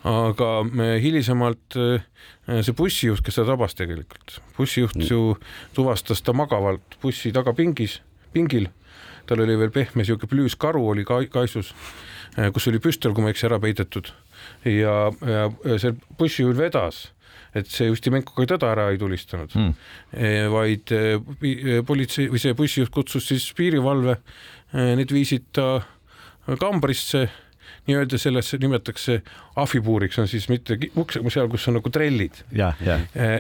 [0.08, 1.78] aga me hilisemalt
[2.50, 5.38] see bussijuht, kes ta tabas tegelikult, bussijuht ju
[5.76, 8.00] tuvastas ta magavalt bussi tagapingis,
[8.36, 8.68] pingil,
[9.30, 11.72] tal oli veel pehme sihuke plüüskaru oli ka kaisus,
[12.56, 14.12] kus oli püstol, kui ma ei eksi, ära peidetud.
[14.66, 15.48] Ja, ja
[15.82, 17.10] see bussijuht vedas
[17.60, 19.74] et see Ustimenko ka teda ära ei tulistanud Mm.
[20.54, 24.18] vaid eh, pi- politsei või see bussijuht kutsus siis piirivalve,
[24.74, 25.82] need viisid ta
[26.60, 27.28] kambrisse,
[27.90, 29.20] nii-öelda sellesse nimetatakse
[29.62, 33.00] ahvipuuriks, on siis mitte uks, seal, kus on nagu trellid ja, ja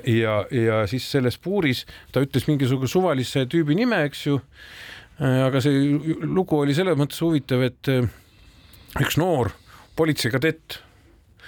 [0.09, 4.39] ja, ja siis selles puuris ta ütles mingisuguse suvalise tüübi nime, eks ju.
[5.19, 5.81] aga see
[6.25, 7.89] lugu oli selles mõttes huvitav, et
[9.03, 9.51] üks noor
[9.99, 10.79] politseikadett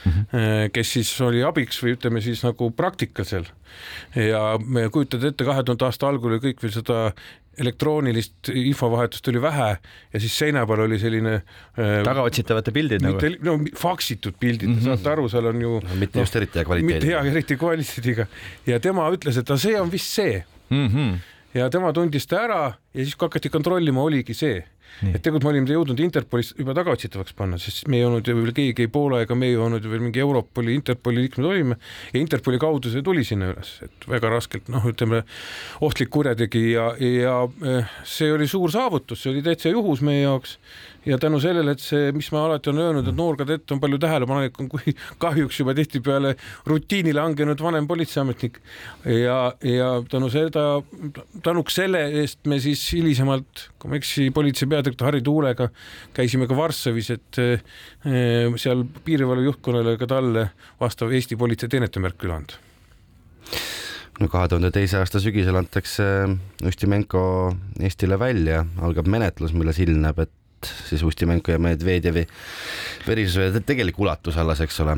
[0.05, 0.69] mm, -hmm.
[0.73, 3.45] kes siis oli abiks või ütleme siis nagu praktikal seal
[4.15, 7.11] ja me kujutad ette, kahe tuhande aasta algul oli kõik veel seda
[7.59, 9.69] elektroonilist infovahetust oli vähe
[10.13, 14.77] ja siis seina peal oli selline äh, tagaotsitavate pildid nagu mitte, no faksitud pildid mm,
[14.77, 14.85] -hmm.
[14.87, 17.31] saate aru, seal on ju mitte just eriti hea mitte hea, kvaliteediga.
[17.31, 18.27] eriti kvaliteediga
[18.67, 20.87] ja tema ütles, et aga see on vist see mm.
[20.87, 21.17] -hmm.
[21.59, 22.61] ja tema tundis ta ära
[22.93, 24.63] ja siis, kui hakati kontrollima, oligi see.
[25.01, 28.53] Et tegelikult me olime jõudnud Interpolis juba tagaotsitavaks panna, sest me ei olnud ju veel
[28.53, 31.77] keegi ei Poola ega me ei olnud ju veel mingi Europoli, Interpoli liikmed olime.
[32.13, 35.23] Ja Interpoli kaudu see tuli sinna üles, et väga raskelt noh, ütleme
[35.81, 37.35] ohtlik kurjategija ja
[37.65, 40.59] eh, see oli suur saavutus, see oli täitsa juhus meie jaoks.
[41.01, 43.97] Ja tänu sellele, et see, mis ma alati olen öelnud, et noor kadett on palju
[44.03, 46.35] tähelepanelikum kui kahjuks juba tihtipeale
[46.69, 48.59] rutiini langenud vanem politseiametnik.
[49.09, 50.67] Ja, ja tänu seda,
[51.41, 55.69] tänuks selle eest me siis hilisemalt, kui ma ei eksi, politsei peadirektor Harri Tuulega
[56.13, 60.49] käisime ka Varssavis, et eh, seal piirivalve juhtkonnale ka talle
[60.81, 62.59] vastav Eesti politsei teenetemärk üle anda
[64.21, 66.05] no kahe tuhande teise aasta sügisel antakse
[66.67, 67.23] Ustimenko
[67.81, 72.25] Eestile välja, algab menetlus, milles ilmneb, et siis Ustimenko ja Medvedjevi
[73.07, 74.97] verisuse tegelik ulatus alles, eks ole.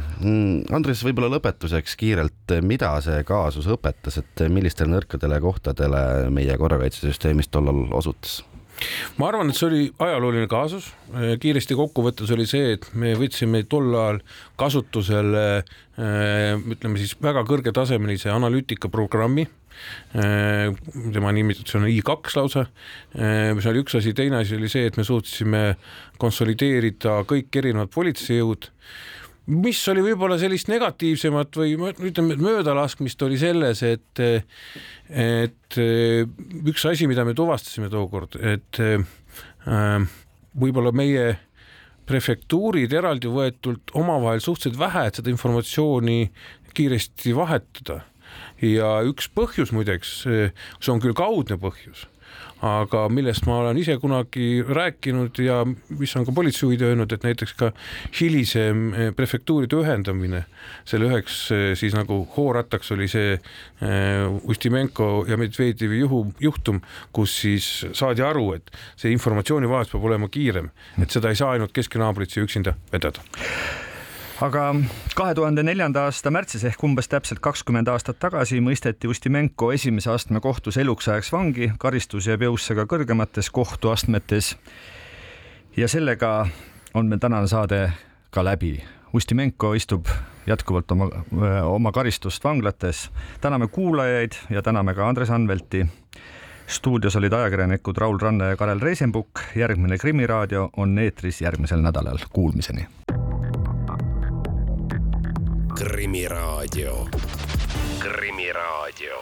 [0.75, 6.03] Andres, võib-olla lõpetuseks kiirelt, mida see kaasus õpetas, et millistele nõrkadele kohtadele
[6.33, 8.41] meie korrakaitsesüsteemis tollal osutas?
[9.17, 10.89] Ma arvan, et see oli ajalooline kaasus,
[11.41, 14.21] kiiresti kokkuvõttes oli see, et me võtsime tol ajal
[14.59, 15.45] kasutusele
[15.97, 19.47] ütleme siis väga kõrgetasemelise analüütikaprogrammi.
[20.13, 22.65] tema nimetus on I2 lausa,
[23.57, 25.63] mis oli üks asi, teine asi oli see, et me suutsime
[26.21, 28.69] konsolideerida kõik erinevad politseijõud
[29.51, 31.73] mis oli võib-olla sellist negatiivsemat või
[32.07, 34.21] ütleme, möödalaskmist oli selles, et,
[35.09, 35.79] et
[36.63, 40.07] üks asi, mida me tuvastasime tookord, et äh,
[40.59, 41.33] võib-olla meie
[42.07, 46.17] prefektuurid eraldi võetult omavahel suhteliselt vähe, et seda informatsiooni
[46.75, 48.01] kiiresti vahetada.
[48.63, 52.07] ja üks põhjus muideks, see on küll kaudne põhjus
[52.63, 55.61] aga millest ma olen ise kunagi rääkinud ja
[55.99, 57.71] mis on ka politseijuhid öelnud, et näiteks ka
[58.19, 60.45] hilisem eh, prefektuuride ühendamine,
[60.87, 61.39] selle üheks
[61.79, 66.81] siis nagu hoorattaks oli see äh, Ustimenko ja Medvedjevi juhu, juhtum,
[67.15, 71.75] kus siis saadi aru, et see informatsioonivahetus peab olema kiirem, et seda ei saa ainult
[71.75, 73.23] keskkonnaabrits üksinda vedada
[74.43, 74.63] aga
[75.15, 80.41] kahe tuhande neljanda aasta märtsis ehk umbes täpselt kakskümmend aastat tagasi mõisteti Ustimenko esimese astme
[80.43, 84.57] kohtus eluks ajaks vangi, karistus jääb jõusse ka kõrgemates kohtuastmetes.
[85.77, 86.47] ja sellega
[86.93, 87.91] on meil tänane saade
[88.31, 88.83] ka läbi.
[89.13, 90.07] Ustimenko istub
[90.47, 91.09] jätkuvalt oma,
[91.63, 93.11] oma karistust vanglates.
[93.41, 95.85] täname kuulajaid ja täname ka Andres Anvelti.
[96.67, 99.39] stuudios olid ajakirjanikud Raul Ranne ja Karel Reisenbuk.
[99.55, 102.17] järgmine Krimiraadio on eetris järgmisel nädalal.
[102.33, 102.87] Kuulmiseni
[105.75, 107.07] Krimiraadio.
[107.99, 109.17] krimiraadio